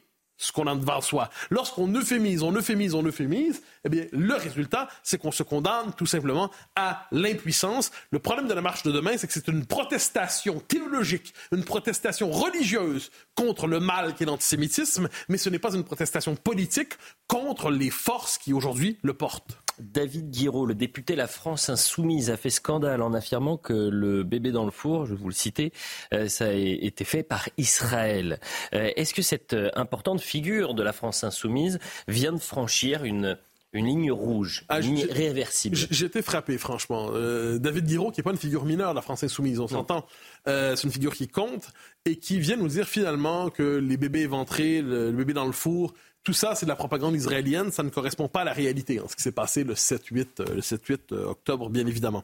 [0.41, 1.30] ce qu'on a devant soi.
[1.52, 6.08] Lorsqu'on euphémise, on euphémise, on euphémise, eh bien, le résultat, c'est qu'on se condamne tout
[6.08, 7.91] simplement à l'impuissance.
[8.10, 12.32] Le problème de la marche de demain, c'est que c'est une protestation théologique, une protestation
[12.32, 16.94] religieuse contre le mal qu'est l'antisémitisme, mais ce n'est pas une protestation politique
[17.28, 19.61] contre les forces qui aujourd'hui le portent.
[19.82, 24.52] David Guiraud, le député La France Insoumise, a fait scandale en affirmant que le bébé
[24.52, 25.74] dans le four, je vous le citer,
[26.13, 28.39] euh, ça a été fait par Israël.
[28.74, 33.38] Euh, est-ce que cette euh, importante figure de la France Insoumise vient de franchir une,
[33.74, 35.76] une ligne rouge, ah, une ligne réversible?
[35.76, 37.12] J'étais frappé, franchement.
[37.12, 40.06] David Guiraud, qui n'est pas une figure mineure de la France insoumise, on s'entend.
[40.46, 41.70] c'est une figure qui compte
[42.06, 45.94] et qui vient nous dire finalement que les bébés éventrés, le bébé dans le four,
[46.24, 47.72] tout ça, c'est de la propagande israélienne.
[47.72, 50.56] Ça ne correspond pas à la réalité, hein, ce qui s'est passé le 7-8 euh,
[50.56, 50.82] le 7
[51.12, 52.24] euh, octobre, bien évidemment.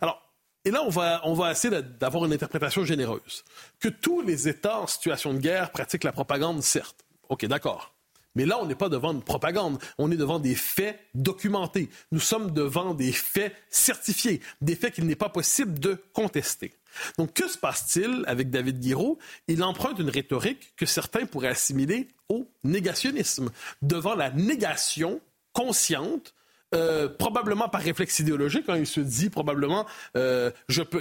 [0.00, 0.20] Alors,
[0.64, 3.44] et là, on va, on va essayer d'avoir une interprétation généreuse.
[3.80, 7.04] Que tous les États en situation de guerre pratiquent la propagande, certes.
[7.28, 7.94] OK, d'accord.
[8.34, 11.88] Mais là, on n'est pas devant une propagande, on est devant des faits documentés.
[12.10, 16.74] Nous sommes devant des faits certifiés, des faits qu'il n'est pas possible de contester.
[17.18, 19.18] Donc, que se passe-t-il avec David Guiraud?
[19.48, 23.50] Il emprunte une rhétorique que certains pourraient assimiler au négationnisme,
[23.82, 25.20] devant la négation
[25.52, 26.34] consciente
[26.74, 30.50] euh, probablement par réflexe idéologique, quand hein, il se dit probablement euh,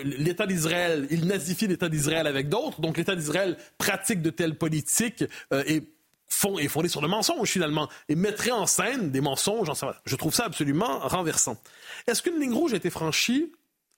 [0.03, 5.23] l'État d'Israël, il nazifie l'État d'Israël avec d'autres, donc l'État d'Israël pratique de telles politiques
[5.51, 5.82] euh, et
[6.27, 9.71] fond, est fondé sur le mensonge finalement et mettrait en scène des mensonges.
[10.06, 11.58] Je trouve ça absolument renversant.
[12.06, 13.51] Est-ce qu'une ligne rouge a été franchie?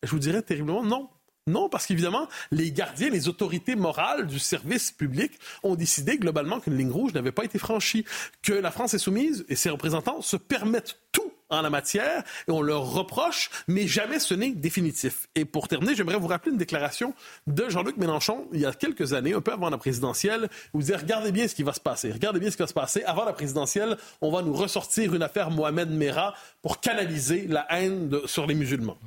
[0.03, 1.09] Je vous dirais terriblement non.
[1.47, 5.31] Non, parce qu'évidemment, les gardiens, les autorités morales du service public
[5.61, 8.03] ont décidé globalement qu'une ligne rouge n'avait pas été franchie,
[8.41, 12.51] que la France est soumise et ses représentants se permettent tout en la matière et
[12.51, 15.27] on leur reproche, mais jamais ce n'est définitif.
[15.35, 17.13] Et pour terminer, j'aimerais vous rappeler une déclaration
[17.45, 20.85] de Jean-Luc Mélenchon il y a quelques années, un peu avant la présidentielle, où il
[20.85, 23.03] disait regardez bien ce qui va se passer, regardez bien ce qui va se passer.
[23.03, 28.11] Avant la présidentielle, on va nous ressortir une affaire Mohamed Merah pour canaliser la haine
[28.25, 28.97] sur les musulmans.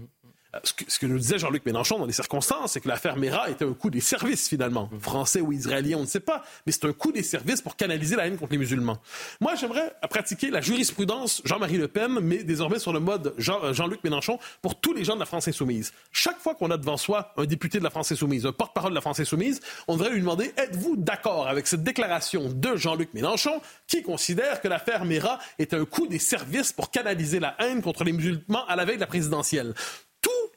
[0.54, 3.66] Euh, ce que, nous disait Jean-Luc Mélenchon dans les circonstances, c'est que l'affaire Mera était
[3.66, 5.00] un coup des services finalement, mm.
[5.00, 8.16] français ou israélien, on ne sait pas, mais c'est un coup des services pour canaliser
[8.16, 8.98] la haine contre les musulmans.
[9.40, 14.02] Moi, j'aimerais pratiquer la jurisprudence Jean-Marie Le Pen, mais désormais sur le mode euh, Jean-Luc
[14.04, 15.92] Mélenchon pour tous les gens de la France insoumise.
[16.12, 18.94] Chaque fois qu'on a devant soi un député de la France insoumise, un porte-parole de
[18.94, 23.60] la France insoumise, on devrait lui demander êtes-vous d'accord avec cette déclaration de Jean-Luc Mélenchon
[23.86, 28.04] qui considère que l'affaire Mera est un coup des services pour canaliser la haine contre
[28.04, 29.74] les musulmans à la veille de la présidentielle?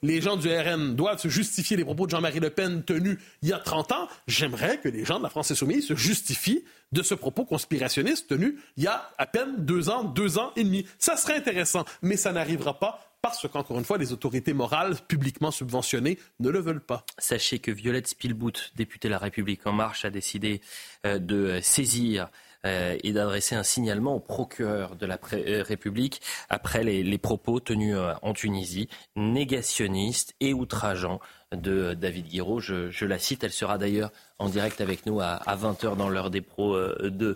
[0.04, 3.50] Les gens du RN doivent se justifier les propos de Jean-Marie Le Pen tenus il
[3.50, 7.04] y a 30 ans, j'aimerais que les gens de la France insoumise se justifient de
[7.04, 10.86] ce propos conspirationniste tenu il y a à peine deux ans, deux ans et demi.
[10.98, 15.52] Ça serait intéressant, mais ça n'arrivera pas parce qu'encore une fois, les autorités morales publiquement
[15.52, 17.06] subventionnées ne le veulent pas.
[17.20, 20.62] Sachez que Violette Spielbout, députée de la République en marche, a décidé
[21.06, 22.30] euh, de saisir
[22.66, 27.96] euh, et d'adresser un signalement au procureur de la euh, République après les, propos tenus
[27.96, 31.20] euh, en Tunisie, négationnistes et outrageants
[31.52, 32.60] de David Guiraud.
[32.60, 36.42] Je, la cite, elle sera d'ailleurs en direct avec nous à, 20h dans l'heure des
[36.42, 37.36] pros 2.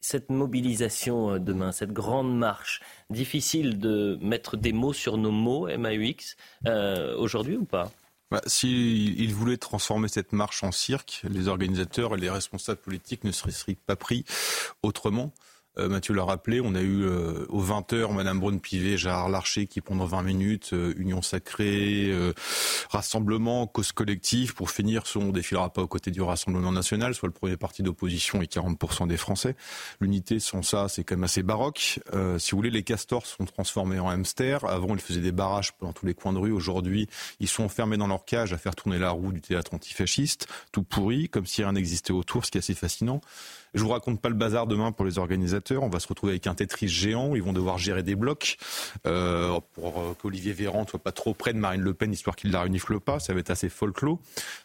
[0.00, 6.36] cette mobilisation demain, cette grande marche, difficile de mettre des mots sur nos mots, MAUX,
[7.16, 7.90] aujourd'hui ou pas?
[8.32, 13.30] Bah, S'ils voulaient transformer cette marche en cirque, les organisateurs et les responsables politiques ne
[13.30, 14.24] seraient pas pris
[14.82, 15.32] autrement.
[15.78, 19.80] Euh, Mathieu l'a rappelé, on a eu euh, aux 20h Madame Braun-Pivet, Gérard Larcher qui
[19.80, 22.12] pendant 20 minutes, euh, Union sacrée,
[22.90, 27.28] rassemblement, cause collective, pour finir, on ne défilera pas aux côtés du Rassemblement national, soit
[27.28, 29.56] le premier parti d'opposition et 40% des Français.
[30.00, 32.00] L'unité sans ça, c'est quand même assez baroque.
[32.38, 34.64] si vous voulez, les castors sont transformés en hamsters.
[34.64, 36.52] Avant, ils faisaient des barrages dans tous les coins de rue.
[36.52, 37.08] Aujourd'hui,
[37.40, 40.82] ils sont enfermés dans leur cage à faire tourner la roue du théâtre antifasciste, tout
[40.82, 43.20] pourri, comme si rien n'existait autour, ce qui est assez fascinant.
[43.74, 45.82] Je vous raconte pas le bazar demain pour les organisateurs.
[45.82, 47.34] On va se retrouver avec un Tetris géant.
[47.34, 48.58] Ils vont devoir gérer des blocs
[49.06, 52.50] euh, pour euh, qu'Olivier Véran soit pas trop près de Marine Le Pen, histoire qu'il
[52.50, 53.18] la renifle pas.
[53.18, 54.18] Ça va être assez folklore.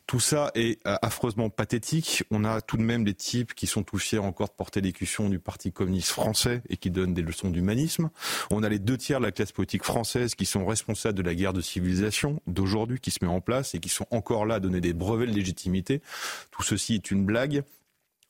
[0.08, 2.26] Tout ça est euh, affreusement pathétique.
[2.32, 5.30] On a tout de même des types qui sont tout fiers encore de porter l'écution
[5.30, 8.10] du Parti communiste français et qui donnent des leçons d'humanisme.
[8.52, 11.34] On a les deux tiers de la classe politique française qui sont responsables de la
[11.34, 14.60] guerre de civilisation d'aujourd'hui qui se met en place et qui sont encore là à
[14.60, 16.02] donner des brevets de légitimité.
[16.52, 17.64] Tout ceci est une blague.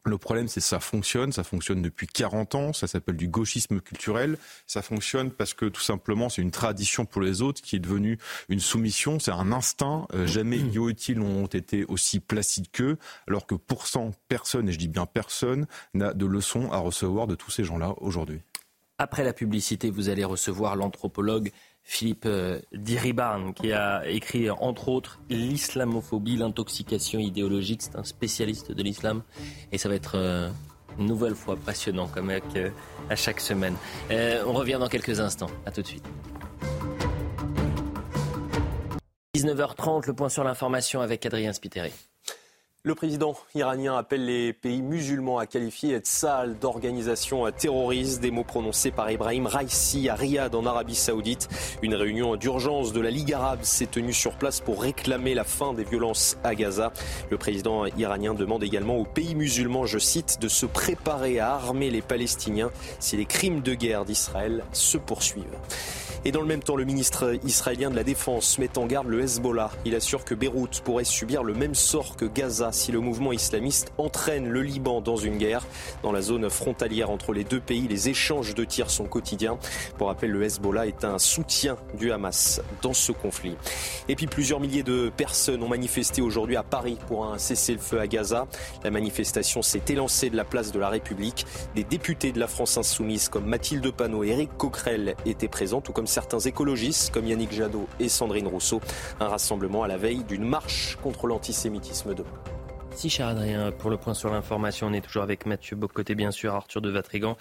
[0.08, 3.82] Le problème, c'est que ça fonctionne, ça fonctionne depuis 40 ans, ça s'appelle du gauchisme
[3.82, 7.80] culturel, ça fonctionne parce que tout simplement c'est une tradition pour les autres qui est
[7.80, 8.18] devenue
[8.48, 13.56] une soumission, c'est un instinct, euh, jamais idiots n'ont été aussi placides qu'eux, alors que
[13.56, 17.52] pour cent, personne, et je dis bien personne, n'a de leçons à recevoir de tous
[17.52, 18.40] ces gens-là aujourd'hui.
[19.00, 21.52] Après la publicité, vous allez recevoir l'anthropologue
[21.84, 27.84] Philippe euh, Diribarn, qui a écrit entre autres L'islamophobie, l'intoxication idéologique.
[27.84, 29.22] C'est un spécialiste de l'islam
[29.72, 30.50] et ça va être euh,
[30.98, 32.72] une nouvelle fois passionnant comme avec, euh,
[33.08, 33.76] à chaque semaine.
[34.10, 35.52] on revient dans quelques instants.
[35.68, 36.06] À tout de suite.
[39.36, 41.94] 19h30, le point sur l'information avec Adrien Spiteri.
[42.88, 48.92] Le président iranien appelle les pays musulmans à qualifier sale d'organisation terroriste, des mots prononcés
[48.92, 51.50] par Ibrahim Raisi à Riyad en Arabie Saoudite.
[51.82, 55.74] Une réunion d'urgence de la Ligue arabe s'est tenue sur place pour réclamer la fin
[55.74, 56.94] des violences à Gaza.
[57.30, 61.90] Le président iranien demande également aux pays musulmans, je cite, de se préparer à armer
[61.90, 62.72] les Palestiniens
[63.02, 65.44] si les crimes de guerre d'Israël se poursuivent.
[66.26, 69.22] Et dans le même temps, le ministre israélien de la Défense met en garde le
[69.22, 69.72] Hezbollah.
[69.86, 73.92] Il assure que Beyrouth pourrait subir le même sort que Gaza si le mouvement islamiste
[73.98, 75.66] entraîne le Liban dans une guerre.
[76.04, 79.58] Dans la zone frontalière entre les deux pays, les échanges de tirs sont quotidiens.
[79.98, 83.56] Pour rappel, le Hezbollah est un soutien du Hamas dans ce conflit.
[84.10, 88.08] Et puis plusieurs milliers de personnes ont manifesté aujourd'hui à Paris pour un cessez-le-feu à
[88.08, 88.48] Gaza.
[88.84, 91.46] La manifestation s'est élancée de la place de la République.
[91.76, 95.94] Des députés de la France insoumise comme Mathilde Panot et Éric Coquerel étaient présents, tout
[95.94, 98.82] comme certains écologistes comme Yannick Jadot et Sandrine Rousseau.
[99.20, 102.24] Un rassemblement à la veille d'une marche contre l'antisémitisme de
[102.90, 104.88] Merci cher Adrien pour le point sur l'information.
[104.88, 107.38] On est toujours avec Mathieu Bocoté, bien sûr, Arthur de Vatrigan.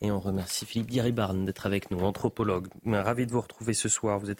[0.00, 2.68] Et on remercie Philippe Diribarne d'être avec nous, anthropologue.
[2.86, 4.18] Ravi de vous retrouver ce soir.
[4.18, 4.30] Vous,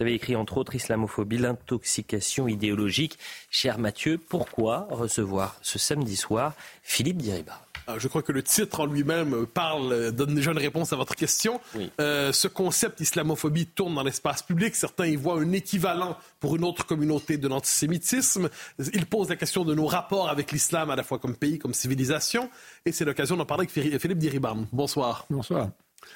[0.00, 3.16] avez écrit entre autres Islamophobie, l'intoxication idéologique.
[3.48, 8.80] Cher Mathieu, pourquoi recevoir ce samedi soir Philippe Diribarne ah, je crois que le titre
[8.80, 11.60] en lui-même parle, donne déjà une réponse à votre question.
[12.00, 14.74] Euh, ce concept islamophobie tourne dans l'espace public.
[14.74, 18.48] Certains y voient un équivalent pour une autre communauté de l'antisémitisme.
[18.92, 21.74] Il pose la question de nos rapports avec l'islam, à la fois comme pays, comme
[21.74, 22.50] civilisation.
[22.84, 24.66] Et c'est l'occasion d'en parler avec Philippe Diribarne.
[24.72, 25.26] Bonsoir.
[25.30, 25.70] Bonsoir.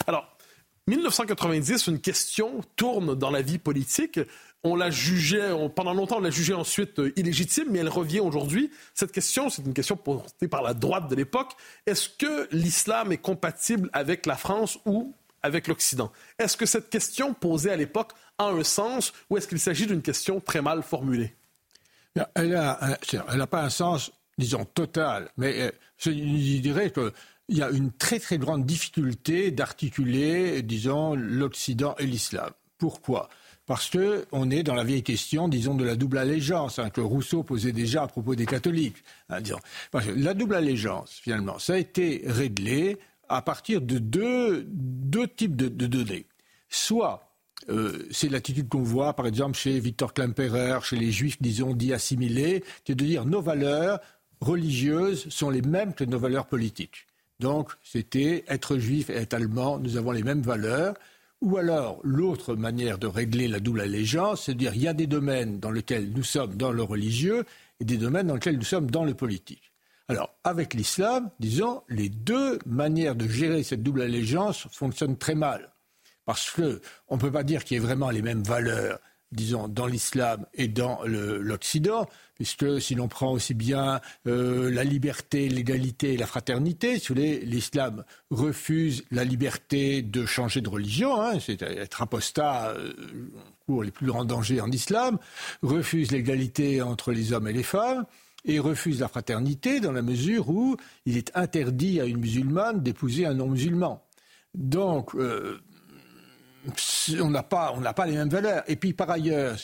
[0.06, 0.34] Alors,
[0.86, 4.20] 1990, une question tourne dans la vie politique
[4.64, 8.70] on la jugeait, pendant longtemps, on l'a jugée ensuite euh, illégitime, mais elle revient aujourd'hui.
[8.94, 11.52] Cette question, c'est une question posée par la droite de l'époque.
[11.86, 16.10] Est-ce que l'islam est compatible avec la France ou avec l'Occident?
[16.38, 20.02] Est-ce que cette question posée à l'époque a un sens ou est-ce qu'il s'agit d'une
[20.02, 21.34] question très mal formulée?
[22.34, 27.12] Elle n'a pas un sens, disons, total, mais euh, je dirais qu'il
[27.50, 32.50] y a une très très grande difficulté d'articuler, disons, l'Occident et l'islam.
[32.78, 33.28] Pourquoi?
[33.66, 37.42] Parce qu'on est dans la vieille question, disons, de la double allégeance, hein, que Rousseau
[37.42, 39.02] posait déjà à propos des catholiques.
[39.30, 39.38] Hein,
[40.16, 42.98] la double allégeance, finalement, ça a été réglé
[43.28, 44.66] à partir de deux,
[45.36, 46.26] types de, données.
[46.68, 47.30] Soit
[47.70, 51.94] euh, c'est l'attitude qu'on voit, par exemple, chez Victor Klemperer, chez les juifs, disons, dits
[51.94, 54.00] assimilés, c'est de dire nos valeurs
[54.40, 57.06] religieuses sont les mêmes que nos valeurs politiques.
[57.40, 60.94] Donc, c'était être juif et être allemand, nous avons les mêmes valeurs.
[61.44, 64.94] Ou alors, l'autre manière de régler la double allégeance, c'est de dire qu'il y a
[64.94, 67.44] des domaines dans lesquels nous sommes dans le religieux
[67.80, 69.70] et des domaines dans lesquels nous sommes dans le politique.
[70.08, 75.70] Alors, avec l'islam, disons, les deux manières de gérer cette double allégeance fonctionnent très mal.
[76.24, 78.98] Parce qu'on ne peut pas dire qu'il y ait vraiment les mêmes valeurs
[79.34, 85.48] disons, dans l'islam et dans l'Occident, puisque si l'on prend aussi bien euh, la liberté,
[85.48, 91.62] l'égalité et la fraternité, si l'islam refuse la liberté de changer de religion, hein, c'est
[91.62, 92.92] être apostat euh,
[93.82, 95.18] les plus grands dangers en islam,
[95.62, 98.04] refuse l'égalité entre les hommes et les femmes,
[98.44, 103.24] et refuse la fraternité dans la mesure où il est interdit à une musulmane d'épouser
[103.26, 104.04] un non-musulman.
[104.54, 105.60] Donc, euh,
[107.20, 108.62] on n'a pas, les mêmes valeurs.
[108.66, 109.56] Et puis, par ailleurs,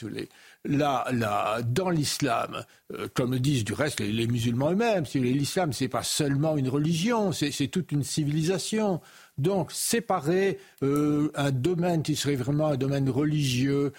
[0.65, 6.57] dans l'islam, euh, comme disent du reste les, musulmans eux-mêmes, si l'islam, c'est pas seulement
[6.57, 9.01] une religion, c'est toute une civilisation.
[9.41, 13.93] Donc, séparer euh, un domaine qui serait vraiment un domaine religieux,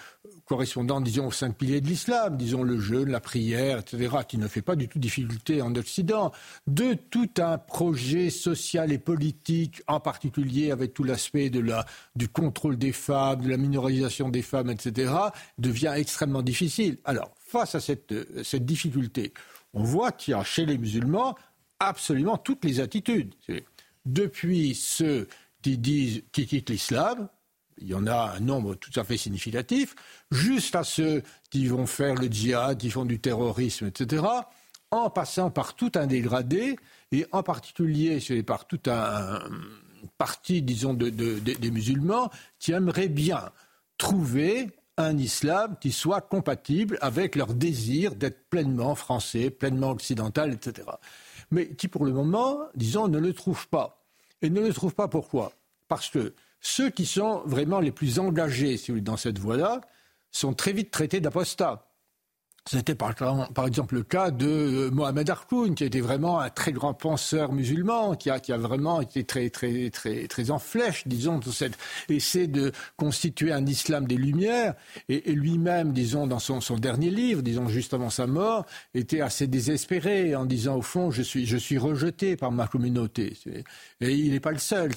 [0.45, 4.47] correspondant, disons, aux cinq piliers de l'islam, disons le jeûne, la prière, etc., qui ne
[4.47, 6.31] fait pas du tout difficulté en Occident,
[6.67, 12.77] de tout un projet social et politique, en particulier avec tout l'aspect la, du contrôle
[12.77, 15.11] des femmes, de la minorisation des femmes, etc.,
[15.57, 16.99] devient extrêmement difficile.
[17.03, 19.33] Alors, face à cette, cette difficulté,
[19.73, 21.35] on voit qu'il y a chez les musulmans
[21.81, 23.33] absolument toutes les attitudes.
[24.05, 25.27] Depuis ceux
[25.61, 27.29] qui disent qui quittent l'islam,
[27.77, 29.95] il y en a un nombre tout à fait significatif,
[30.31, 34.23] juste à ceux qui vont faire le djihad, qui font du terrorisme, etc.,
[34.91, 36.75] en passant par tout un dégradé,
[37.11, 39.39] et en particulier par tout un
[40.17, 43.51] parti, disons, des musulmans, qui aimeraient bien
[43.97, 50.87] trouver un islam qui soit compatible avec leur désir d'être pleinement français, pleinement occidental, etc.
[51.51, 54.03] Mais qui, pour le moment, disons, ne le trouvent pas.
[54.41, 55.53] Et ne le trouvent pas pourquoi?
[55.87, 59.81] Parce que ceux qui sont vraiment les plus engagés dans cette voie-là
[60.31, 61.90] sont très vite traités d'apostats.
[62.69, 63.15] C'était par,
[63.65, 68.15] exemple le cas de euh, Mohamed Harkoun, qui était vraiment un très grand penseur musulman,
[68.15, 71.73] qui a, vraiment été très, très, très, très en flèche, disons, dans cet
[72.07, 74.75] essai de constituer un islam des Lumières.
[75.09, 80.35] Et, lui-même, disons, dans son, dernier livre, disons, juste avant sa mort, était assez désespéré
[80.35, 83.33] en disant, au fond, je suis, je suis rejeté par ma communauté.
[84.01, 84.91] Et il n'est pas le seul.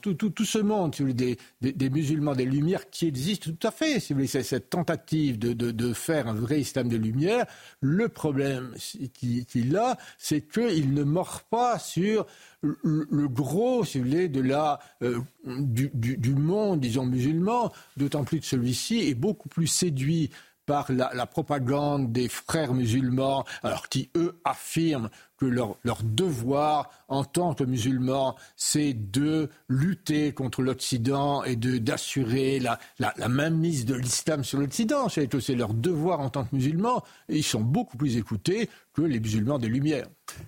[0.00, 4.00] Tout, tout, tout, ce monde, des, musulmans des Lumières qui existent tout à fait.
[4.00, 7.46] C'est cette tentative de, de, faire un vrai islam des lumière.
[7.80, 8.74] Le problème
[9.14, 12.26] qu'il a, c'est qu'il ne mord pas sur
[12.62, 18.46] le gros, si vous voulez, de la, euh, du, monde, disons, musulman, d'autant plus que
[18.46, 20.30] celui-ci est beaucoup plus séduit
[20.66, 25.10] par la, propagande des frères musulmans, alors qui, eux, affirment
[25.42, 32.78] que leur, devoir en tant que musulmans, c'est de lutter contre l'Occident et d'assurer la,
[33.00, 35.08] la, mainmise de l'islam sur l'Occident.
[35.08, 37.02] C'est leur devoir en tant que musulmans.
[37.28, 40.06] Et ils sont beaucoup plus écoutés que les musulmans des Lumières.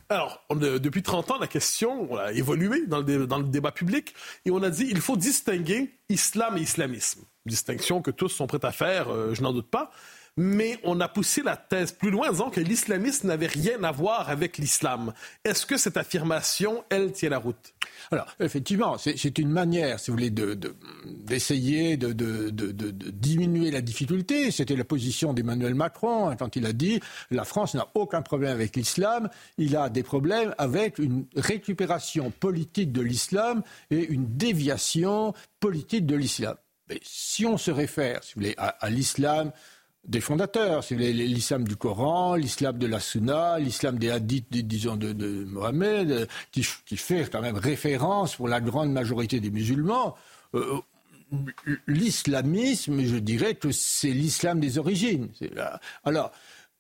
[0.09, 4.53] Alors, depuis 30 ans, la question a évolué dans le, dans le débat public et
[4.53, 7.23] on a dit il faut distinguer islam et islamisme.
[7.47, 9.91] Distinction que tous sont prêts à faire, euh, je n'en doute pas
[10.37, 13.92] mais on a poussé la thèse plus loin en disant que l'islamisme n'avait rien à
[13.92, 15.12] voir avec l'islam.
[15.44, 17.75] Est-ce que cette affirmation, elle, tient la route?
[18.11, 22.12] Alors, effectivement, c'est une manière, si vous voulez, d'essayer de,
[23.11, 24.51] diminuer la difficulté.
[24.51, 28.77] C'était la position d'Emmanuel Macron quand il a dit la France n'a aucun problème avec
[28.77, 36.07] l'islam, il a des problèmes avec une récupération politique de l'islam et une déviation politique
[36.07, 36.57] de l'islam.
[36.88, 39.53] Mais si on se réfère, si vous voulez, à l'islam,
[40.07, 40.85] des fondateurs.
[40.85, 46.11] C'est l'islam du Coran, l'islam de la Sunna, l'islam des hadiths, disons, de, de Mohamed,
[46.11, 46.62] euh, qui,
[46.97, 50.17] fait quand même référence pour la grande majorité des musulmans.
[50.55, 50.79] Euh,
[51.87, 55.29] l'islamisme, je dirais que c'est l'islam des origines.
[56.05, 56.33] Alors,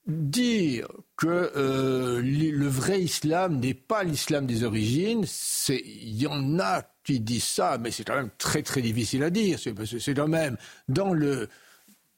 [0.06, 5.24] dire que euh, le vrai islam n'est pas l'islam des origines,
[5.68, 9.30] il y en a qui disent ça, mais c'est quand même très très difficile à
[9.30, 9.58] dire.
[9.58, 10.56] C'est quand même
[10.88, 11.48] dans le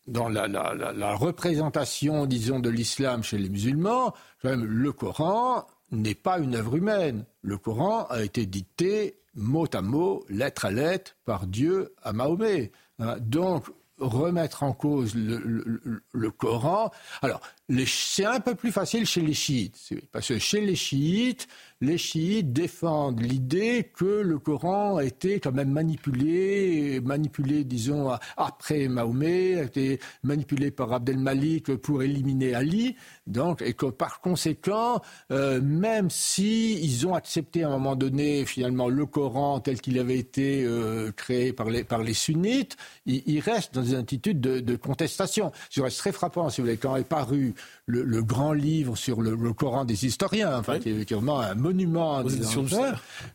[0.06, 6.76] dans la, représentation, disons, de l'islam chez les musulmans, le Coran n'est pas une œuvre
[6.76, 7.24] humaine.
[7.42, 12.72] Le Coran a été dicté mot à mot, lettre à lettre, par Dieu à Mahomet.
[12.98, 13.66] Hein, donc,
[13.98, 16.90] remettre en cause le, Coran.
[17.22, 17.40] Alors,
[17.86, 19.78] c'est un peu plus facile chez les chiites,
[20.12, 21.48] parce que chez les chiites,
[21.80, 28.88] les chiites défendent l'idée que le Coran a été quand même manipulé, manipulé, disons, après
[28.88, 35.02] Mahomet, a été manipulé par Abdel Malik pour éliminer Ali, donc, et que par conséquent,
[35.30, 39.98] euh, même si ils ont accepté à un moment donné, finalement, le Coran tel qu'il
[39.98, 44.76] avait été euh, créé par les, par les sunnites, il, reste dans une attitude de,
[44.76, 45.52] contestation.
[45.70, 47.54] Ce reste très frappant, si vous voulez, quand est paru
[47.86, 52.22] le, grand livre sur le, Coran des historiens, enfin, qui, est, vraiment un monument.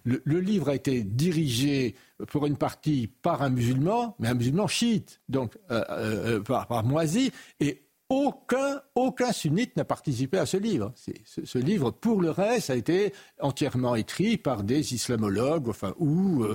[0.04, 1.96] Le, le, livre a été dirigé
[2.28, 6.68] pour une partie par un musulman, mais un musulman chiite, donc euh, euh, euh, par,
[6.68, 10.92] par Moisi, et aucun, aucun sunnite n'a participé à ce livre.
[10.96, 16.46] Ce, ce, livre, pour le reste, a été entièrement écrit par des islamologues, enfin, ou,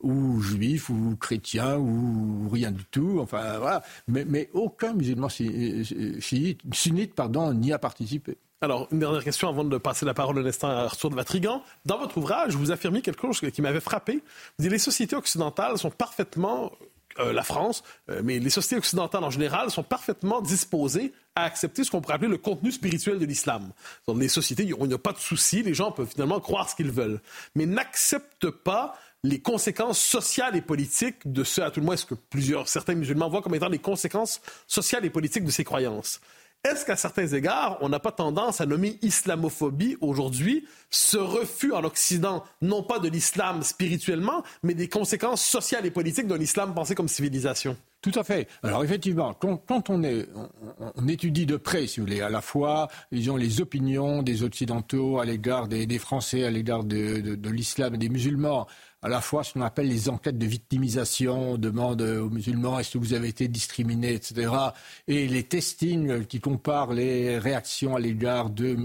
[0.00, 3.18] ou juifs, ou chrétiens, ou rien du tout.
[3.20, 3.82] Enfin, voilà.
[4.08, 8.38] Mais, mais aucun musulman chiite, sunnite pardon, n'y a participé.
[8.62, 11.64] Alors, une dernière question avant de passer la parole un instant à Arthur de Vatrigan.
[11.84, 14.22] Dans votre ouvrage, vous affirmez quelque chose qui m'avait frappé.
[14.56, 16.70] Vous dites les sociétés occidentales sont parfaitement
[17.18, 21.82] euh, la France, euh, mais les sociétés occidentales en général sont parfaitement disposées à accepter
[21.82, 23.72] ce qu'on pourrait appeler le contenu spirituel de l'islam.
[24.06, 26.76] Dans les sociétés, il n'y a pas de souci, les gens peuvent finalement croire ce
[26.76, 27.20] qu'ils veulent,
[27.56, 28.94] mais n'acceptent pas
[29.24, 32.94] les conséquences sociales et politiques de ce, à tout le moins, ce que plusieurs, certains
[32.94, 36.20] musulmans voient comme étant les conséquences sociales et politiques de ces croyances.
[36.64, 41.82] Est-ce qu'à certains égards, on n'a pas tendance à nommer islamophobie aujourd'hui ce refus en
[41.82, 46.94] Occident, non pas de l'islam spirituellement, mais des conséquences sociales et politiques d'un islam pensé
[46.94, 47.76] comme civilisation?
[48.00, 48.46] Tout à fait.
[48.62, 50.02] Alors effectivement, quand, on,
[51.08, 55.24] étudie de près, si vous voulez, à la fois disons, les opinions des Occidentaux à
[55.24, 58.68] l'égard des, Français, à l'égard de l'islam et des musulmans,
[59.02, 62.92] à la fois ce qu'on appelle les enquêtes de victimisation, on demande aux musulmans est-ce
[62.92, 64.50] que vous avez été discriminés, etc.
[65.08, 68.76] Et les testings qui comparent les réactions à l'égard de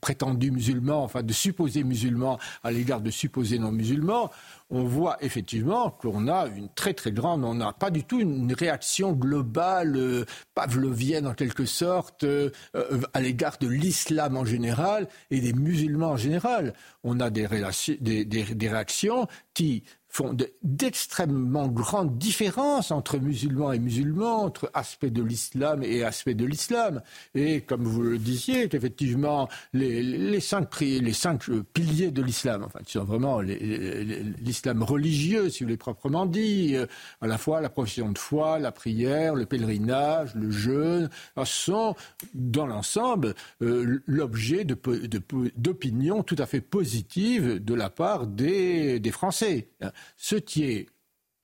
[0.00, 4.30] prétendus musulmans, enfin de supposés musulmans à l'égard de supposés non musulmans,
[4.70, 8.52] on voit effectivement qu'on a une très très grande, on n'a pas du tout une
[8.52, 10.24] réaction globale euh,
[10.54, 16.10] pavlovienne en quelque sorte euh, euh, à l'égard de l'islam en général et des musulmans
[16.10, 16.74] en général.
[17.04, 19.84] On a des réactions qui
[20.16, 26.46] font d'extrêmement grandes différences entre musulmans et musulmans, entre aspects de l'islam et aspects de
[26.46, 27.02] l'islam.
[27.34, 32.78] Et comme vous le disiez, effectivement, les, cinq, les cinq euh, piliers de l'islam, enfin,
[32.84, 36.86] qui sont vraiment l'islam religieux, si vous voulez proprement dit, euh,
[37.20, 41.10] à la fois la profession de foi, la prière, le pèlerinage, le jeûne,
[41.44, 41.94] sont,
[42.32, 49.68] dans l'ensemble, euh, l'objet d'opinions tout à fait positives de la part des, des Français.
[50.16, 50.86] Ce qui est,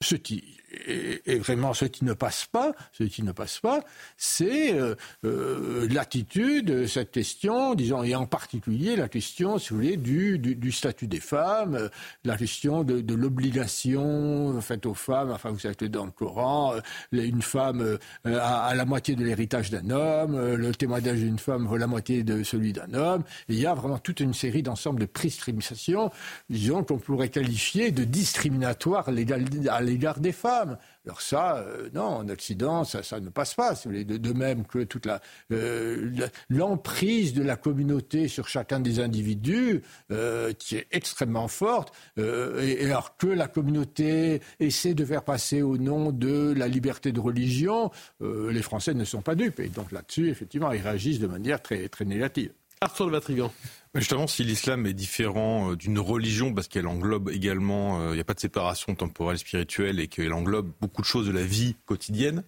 [0.03, 3.81] ce qui et, vraiment ce qui ne passe pas, ce qui ne passe pas,
[4.17, 4.95] c'est euh,
[5.25, 10.39] euh, l'attitude de cette question, disons, et en particulier la question, si vous voulez, du,
[10.39, 11.89] du, statut des femmes, euh,
[12.25, 15.31] la question de, de l'obligation faite aux femmes.
[15.31, 16.75] Enfin, vous savez, dans le Coran,
[17.13, 21.87] une femme a, la moitié de l'héritage d'un homme, le témoignage d'une femme vaut la
[21.87, 23.25] moitié de celui d'un homme.
[23.49, 26.11] Il y a vraiment toute une série d'ensembles de prescriptions,
[26.51, 30.62] disons, qu'on pourrait qualifier de discriminatoires à l'égard des femmes.
[31.05, 33.75] Alors ça, euh, non, en Occident, ça, ne passe pas.
[33.85, 35.09] De, même que toute
[35.51, 42.85] euh, l'emprise de la communauté sur chacun des individus, euh, qui est extrêmement forte, et,
[42.85, 47.91] alors que la communauté essaie de faire passer au nom de la liberté de religion,
[48.21, 49.61] les Français ne sont pas dupes.
[49.61, 52.53] Et donc là-dessus, effectivement, ils réagissent de manière très, très négative.
[52.83, 53.53] Arthur de Vatrigan.
[53.95, 58.21] Justement, si l'islam est différent euh, d'une religion, parce qu'elle englobe également, euh, il n'y
[58.21, 61.77] a pas de séparation temporelle spirituelle et qu'elle englobe beaucoup de choses de la vie
[61.85, 62.43] quotidienne,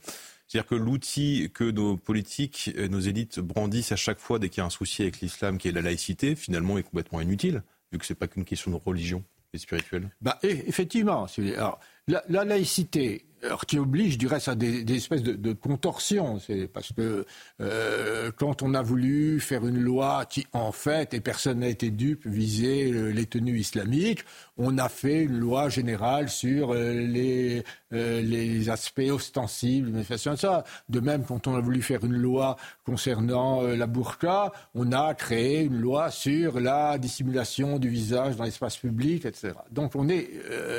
[0.48, 4.58] c'est-à-dire que l'outil que nos politiques et nos élites brandissent à chaque fois dès qu'il
[4.58, 7.62] y a un souci avec l'islam, qui est la laïcité, finalement est complètement inutile,
[7.92, 9.22] vu que ce n'est pas qu'une question de religion
[9.52, 10.10] et spirituelle.
[10.20, 11.26] Bah, effectivement.
[11.56, 11.78] Alors,
[12.08, 16.38] la laïcité, alors, qui oblige du reste à des, espèces de, contorsions.
[16.38, 17.26] C'est parce que
[17.60, 21.90] euh, quand on a voulu faire une loi qui, en fait, et personne n'a été
[21.90, 24.24] dupe, visait les tenues islamiques,
[24.56, 27.64] on a fait une loi générale sur euh, les,
[27.94, 30.64] euh, les aspects ostensibles, manifestation, ça.
[30.88, 35.62] De même, quand on a voulu faire une loi concernant la burqa, on a créé
[35.62, 39.54] une loi sur la dissimulation du visage dans l'espace public, etc.
[39.70, 40.30] Donc, on est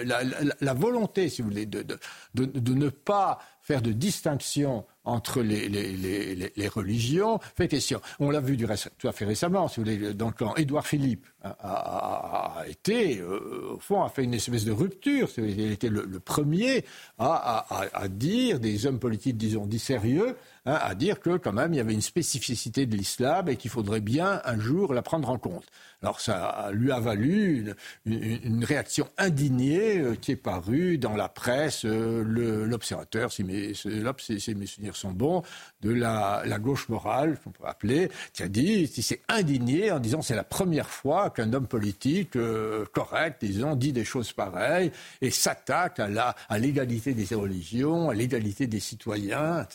[0.03, 0.21] la,
[0.59, 1.97] la, volonté, si vous voulez, de, de,
[2.33, 8.01] de de ne pas faire de distinction entre les, religions fait question.
[8.19, 10.55] On l'a vu tout à fait récemment, si vous voulez, dans le camp.
[10.55, 15.29] Édouard Philippe a, été, euh, au fond, a fait une espèce de rupture.
[15.37, 16.85] Il était le, premier
[17.19, 20.35] à, dire, des hommes politiques, disons, dits sérieux,
[20.65, 23.69] hein, à dire que quand même il y avait une spécificité de l'islam et qu'il
[23.69, 25.65] faudrait bien un jour la prendre en compte.
[26.01, 27.73] Alors ça lui a valu
[28.05, 32.23] une, réaction indignée euh, qui est parue dans la presse, euh,
[32.67, 34.65] l'observateur, si mes, si mes
[34.95, 35.43] sont bons,
[35.81, 40.21] de la, gauche morale, qu'on peut appeler, qui a dit, qui s'est indigné en disant
[40.21, 44.91] c'est la première fois qu'un homme politique euh, correct, disons, dit des choses pareilles
[45.21, 49.67] et s'attaque à à l'égalité des religions, à l'égalité des citoyens.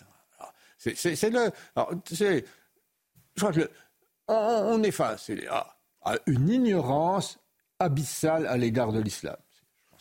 [0.79, 2.43] C'est le, alors, je
[3.37, 3.71] crois que
[4.29, 5.31] on, est face
[6.03, 7.39] à une ignorance
[7.79, 9.37] abyssale à l'égard de l'islam.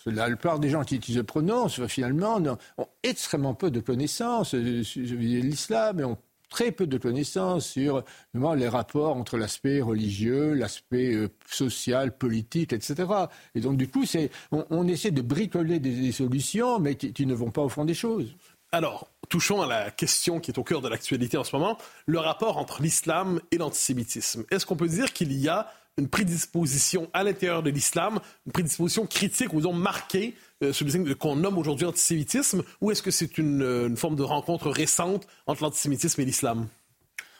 [0.05, 2.41] La plupart des gens qui, se prononcent, finalement,
[2.77, 6.17] ont extrêmement peu de connaissances euh, sur l'islam et ont
[6.49, 13.05] très peu de connaissances sur les rapports entre l'aspect religieux, l'aspect euh, social, politique, etc.
[13.55, 14.03] Et donc, du coup,
[14.51, 18.35] on, essaie de bricoler des, solutions, mais qui, ne vont pas au fond des choses.
[18.71, 22.19] Alors, touchons à la question qui est au cœur de l'actualité en ce moment, le
[22.19, 24.43] rapport entre l'islam et l'antisémitisme.
[24.51, 29.05] Est-ce qu'on peut dire qu'il y a une prédisposition à l'intérieur de l'islam, une prédisposition
[29.05, 30.73] critique, ou disons marquée, euh,
[31.19, 35.63] qu'on nomme aujourd'hui antisémitisme, ou est-ce que c'est une, une, forme de rencontre récente entre
[35.63, 36.67] l'antisémitisme et l'islam?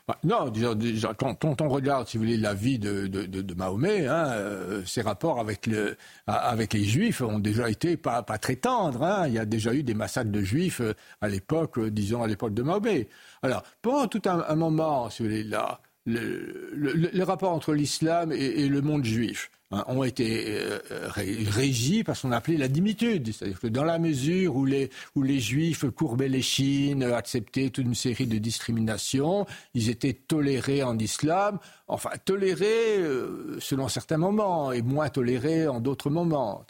[0.10, 4.84] Bah, non, déjà, quand, on regarde, si vous voulez, la vie de, Mahomet, hein, euh,
[4.84, 9.04] ses rapports avec, le, avec les Juifs ont déjà été pas, très tendres.
[9.04, 9.28] Hein.
[9.28, 12.28] Il y a déjà eu des massacres de Juifs euh, à l'époque, euh, disons à
[12.28, 13.08] l'époque de Mahomet.
[13.44, 18.68] Alors, pendant tout un, moment, si vous voulez, là, le, le, rapport entre l'islam et,
[18.68, 20.80] le monde juif, Hein, ont été euh,
[21.14, 23.32] régis par ce qu'on appelait la dimitude.
[23.32, 27.94] C'est-à-dire que dans la mesure où les, les juifs courbaient les chines, acceptaient toute une
[27.94, 29.46] série de discriminations,
[29.76, 35.80] ils étaient tolérés en islam, enfin tolérés euh, selon certains moments et moins tolérés en
[35.80, 36.66] d'autres moments.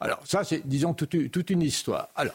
[0.00, 2.08] Alors ça, c'est, disons, toute, une histoire.
[2.16, 2.34] Alors,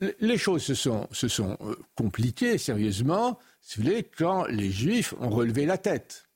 [0.00, 5.66] les choses se sont, euh, compliquées sérieusement, si vous voulez, quand les juifs ont relevé
[5.66, 6.26] la tête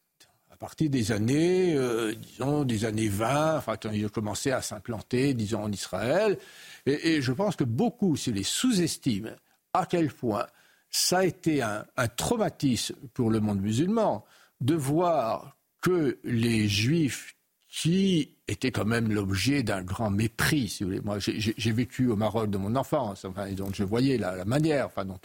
[0.50, 5.34] à partir des années, euh, disons, des années 20, enfin, ils ont commencé à s'implanter,
[5.34, 6.38] disons, en Israël.
[6.86, 9.30] Et, je pense que beaucoup se les sous-estiment
[9.72, 10.46] à quel point
[10.90, 14.24] ça a été un traumatisme pour le monde musulman
[14.60, 17.36] de voir que les juifs
[17.76, 21.02] qui était quand même l'objet d'un grand mépris, si vous voulez.
[21.02, 25.04] Moi, j'ai vécu au Maroc de mon enfance, enfin, donc je voyais la, manière enfin,
[25.04, 25.18] dont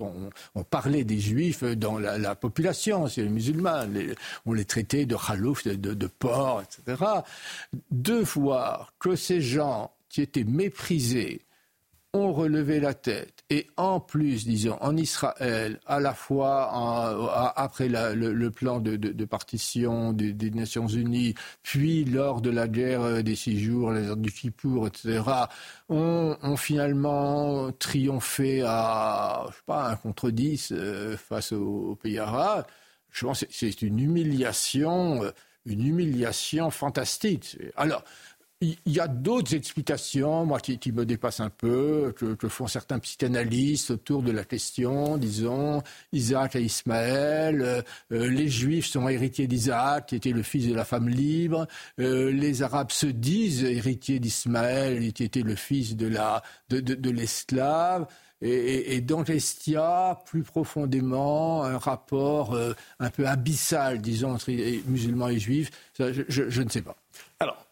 [0.56, 3.86] on, parlait des juifs dans la, population, c'est les musulmans.
[4.48, 6.10] on les traitait de khalouf, de, de,
[6.64, 7.06] etc.
[7.92, 11.42] De voir que ces gens qui étaient méprisés
[12.14, 13.44] ont relevé la tête.
[13.52, 20.52] Et en plus, disons, en Israël, à la fois après le, plan de, partition des,
[20.52, 24.88] Nations Unies, puis lors de la guerre euh, des six jours, la guerre du Kippour,
[24.88, 25.22] etc.,
[25.90, 32.66] ont, finalement triomphé à, je sais pas, un contre dix euh, face aux, pays arabes.
[33.12, 35.32] Je pense que c'est une humiliation, euh,
[35.66, 37.58] une humiliation fantastique.
[37.76, 38.04] Alors,
[38.62, 43.92] il y a d'autres explications, moi, qui, me dépassent un peu, que, font certains psychanalystes
[43.92, 45.82] autour de la question, disons,
[46.12, 47.82] Isaac et Ismaël, euh,
[48.12, 51.68] euh, les Juifs sont héritiers d'Isaac, qui était le fils de la femme libre,
[52.02, 58.08] euh, les Arabes se disent héritiers d'Ismaël, qui était le fils de la de, l'esclave.
[58.42, 62.58] Et, donc est-ce plus profondément un rapport
[63.00, 64.52] un peu abyssal, disons, entre
[64.88, 66.96] musulmans et juifs je, je ne sais pas.
[67.42, 67.69] Alors,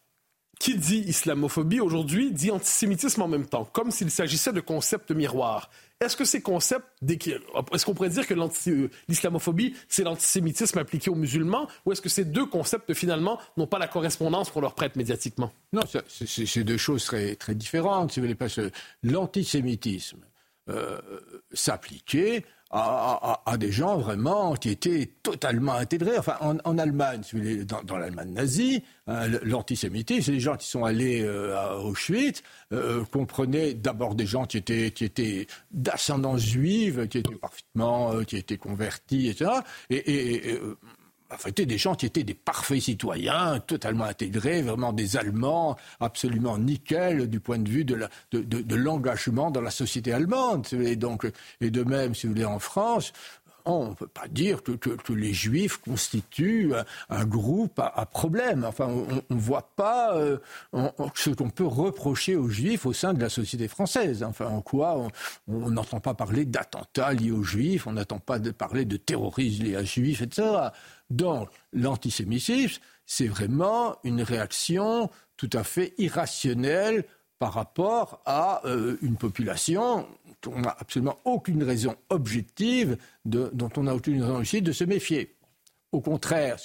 [0.68, 5.70] qui dit islamophobie aujourd'hui dit antisémitisme en même temps, comme s'il s'agissait de concepts miroirs.
[5.98, 11.14] Est-ce que ces concepts, est-ce qu'on pourrait dire que euh, l'islamophobie, c'est l'antisémitisme appliqué aux
[11.14, 14.94] musulmans, ou est-ce que ces deux concepts, finalement, n'ont pas la correspondance pour leur prête
[14.96, 15.50] médiatiquement?
[15.72, 18.60] Non, c'est deux choses très, très différentes, si vous voulez, parce
[19.02, 20.20] l'antisémitisme
[20.68, 20.98] euh,
[21.54, 26.18] s'appliquait à, des gens vraiment qui étaient totalement intégrés.
[26.18, 27.22] Enfin, en, Allemagne,
[27.66, 32.42] dans, dans l'Allemagne nazie, hein, l'antisémitisme, les gens qui sont allés euh, à Auschwitz
[32.72, 38.22] euh, comprenaient d'abord des gens qui étaient, qui étaient d'ascendance juive, qui étaient parfaitement, euh,
[38.24, 39.50] qui étaient convertis, etc.
[39.88, 40.60] Et, et
[41.30, 46.56] Enfin, c'était des gens qui étaient des parfaits citoyens, totalement intégrés, vraiment des Allemands, absolument
[46.56, 50.66] nickel du point de vue de, l'engagement dans la société allemande.
[50.72, 51.26] Et, donc,
[51.60, 53.12] et de même, si vous voulez, en France,
[53.64, 54.72] on ne peut pas dire que,
[55.12, 56.72] les Juifs constituent
[57.08, 58.64] un, groupe à, problème.
[58.64, 60.38] Enfin, on ne voit pas euh,
[61.14, 64.22] ce qu'on peut reprocher aux Juifs au sein de la société française.
[64.22, 65.08] Enfin, en quoi
[65.48, 69.76] on n'entend pas parler d'attentats liés aux Juifs, on n'entend pas parler de terrorisme liés
[69.76, 70.48] aux Juifs, etc.
[71.10, 77.04] Donc, l'antisémitisme, c'est vraiment une réaction tout à fait irrationnelle
[77.38, 80.06] par rapport à euh, une population
[80.46, 85.34] on n'a absolument aucune raison objective, dont on n'a aucune raison aussi de se méfier.
[85.90, 86.58] Au contraire,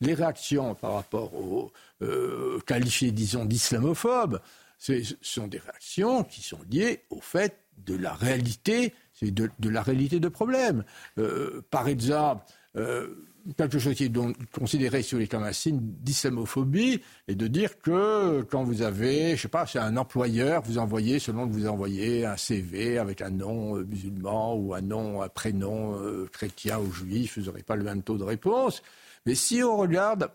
[0.00, 1.72] les, réactions par rapport aux
[2.02, 4.40] euh, qualifiés, disons, d'islamophobes,
[4.78, 9.82] ce sont des réactions qui sont liées au fait de la réalité, de, de la
[9.82, 10.84] réalité de problème.
[11.18, 12.44] Euh, par exemple,
[12.76, 13.08] euh,
[13.56, 14.12] quelque chose qui est
[14.52, 19.66] considéré sur les signe d'islamophobie et de dire que quand vous avez, je sais pas,
[19.66, 23.84] c'est un employeur, vous envoyez, selon que vous envoyez un CV avec un nom euh,
[23.84, 28.02] musulman ou un nom, un prénom euh, chrétien ou juif, vous n'aurez pas le même
[28.02, 28.82] taux de réponse.
[29.26, 30.30] Mais si on regarde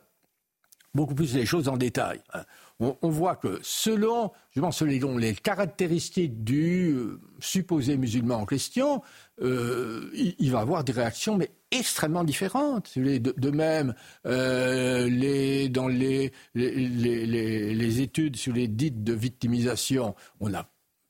[0.93, 2.43] beaucoup plus les choses en détail, hein,
[2.81, 4.31] on, voit que selon,
[4.71, 9.01] selon les caractéristiques du euh, supposé musulman en question,
[9.41, 12.97] il, il, va avoir des réactions mais extrêmement différentes.
[12.97, 13.95] De, même,
[14.27, 20.67] euh, dans les, les, études sur les dites de victimisation, on a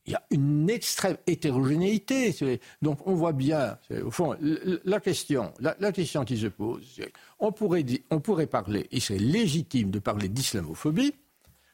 [0.07, 2.36] il y a une extrême hétérogénéité.
[2.82, 4.36] Donc on voit bien, au fond,
[4.84, 6.99] la question, la, question qui se pose,
[7.39, 11.13] on pourrait, on pourrait parler, et c'est légitime de parler d'islamophobie,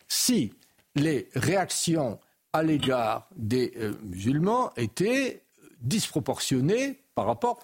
[0.08, 0.54] si
[0.96, 2.20] les réactions
[2.54, 5.44] à l'égard des euh, musulmans étaient
[5.82, 7.60] disproportionnées par rapport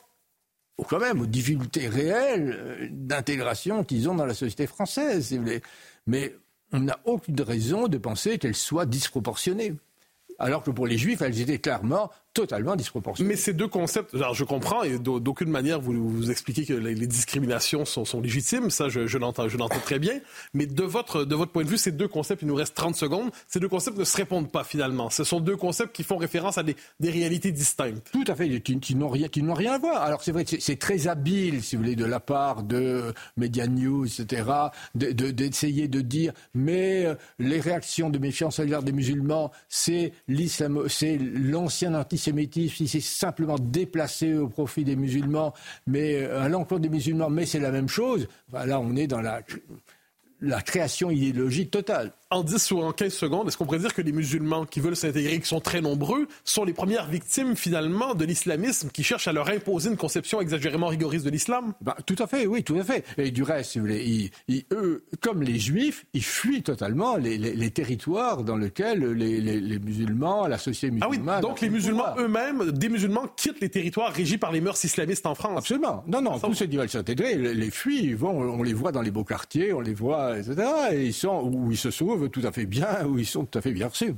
[0.87, 5.37] quand même aux difficultés réelles euh, d'intégration qu'ils ont dans la société française.
[6.05, 6.35] Mais
[6.71, 9.73] on n'a aucune raison de penser qu'elles soient disproportionnées
[10.39, 13.29] alors que pour les juifs, elles étaient clairement totalement disproportionnées.
[13.29, 16.95] Mais ces deux concepts, alors je comprends, et d'aucune manière vous, vous expliquez que les,
[17.07, 19.47] discriminations sont, sont, légitimes, ça je, je l'entends
[19.86, 20.19] très bien,
[20.53, 22.95] mais de votre, de votre point de vue, ces deux concepts, il nous reste 30
[22.95, 25.09] secondes, ces deux concepts ne se répondent pas finalement.
[25.09, 28.09] Ce sont deux concepts qui font référence à des, des réalités distinctes.
[28.11, 30.01] Tout à fait, qui, qui n'ont rien, rien à voir.
[30.01, 33.67] Alors c'est vrai que c'est très habile, si vous voulez, de la part de Media
[33.67, 34.43] News, etc.,
[34.95, 40.13] d'essayer de, de, dire, mais euh, les réactions de méfiance à l'égard des musulmans, c'est
[40.88, 45.53] c'est l'ancien antisémitisme, il s'est simplement déplacé au profit des musulmans,
[45.86, 48.28] mais euh, à l'encontre des musulmans, mais c'est la même chose.
[48.51, 49.41] Là, on est dans la
[50.43, 52.11] la création idéologique totale.
[52.29, 54.95] En 10 ou en 15 secondes, est-ce qu'on pourrait dire que les musulmans qui veulent
[54.95, 59.33] s'intégrer, qui sont très nombreux, sont les premières victimes finalement de l'islamisme qui cherche à
[59.33, 61.73] leur imposer une conception exagérément rigoriste de l'islam?
[61.79, 63.05] Bah, Tout à fait, oui, tout à fait.
[63.19, 69.79] Et du reste, eux, comme les juifs, ils fuient totalement les, territoires dans lesquels les,
[69.79, 71.29] musulmans, la société musulmane...
[71.29, 74.83] Ah oui, donc les musulmans eux-mêmes, des musulmans quittent les territoires régis par les mœurs
[74.83, 76.03] islamistes en France Absolument.
[76.07, 79.03] Non, non, tous ceux qui veulent s'intégrer, les, fuient, ils vont, on les voit dans
[79.03, 80.55] les beaux quartiers, on les voit etc.
[80.91, 83.57] Et ils sont où ils se sauvent tout à fait bien, où ils sont tout
[83.57, 84.13] à fait bien reçus.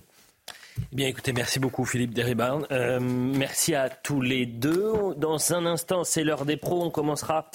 [0.92, 2.66] Eh bien, écoutez, merci beaucoup Philippe Deribarn.
[2.72, 5.16] Euh, merci à tous les deux.
[5.18, 6.84] Dans un instant, c'est l'heure des pros.
[6.84, 7.50] On commencera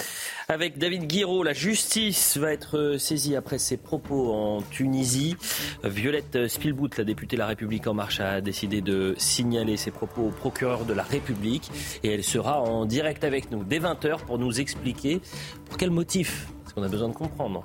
[0.49, 1.43] avec David Guiraud.
[1.43, 5.37] La justice va être saisie après ses propos en Tunisie.
[5.85, 10.23] Violette Spielbout, la députée de La République En Marche, a décidé de signaler ses propos
[10.23, 11.71] au procureur de la République.
[12.03, 15.21] Et elle sera en direct avec nous dès 20h pour nous expliquer
[15.67, 16.49] pour quel motif.
[16.63, 17.65] Parce qu'on a besoin de comprendre.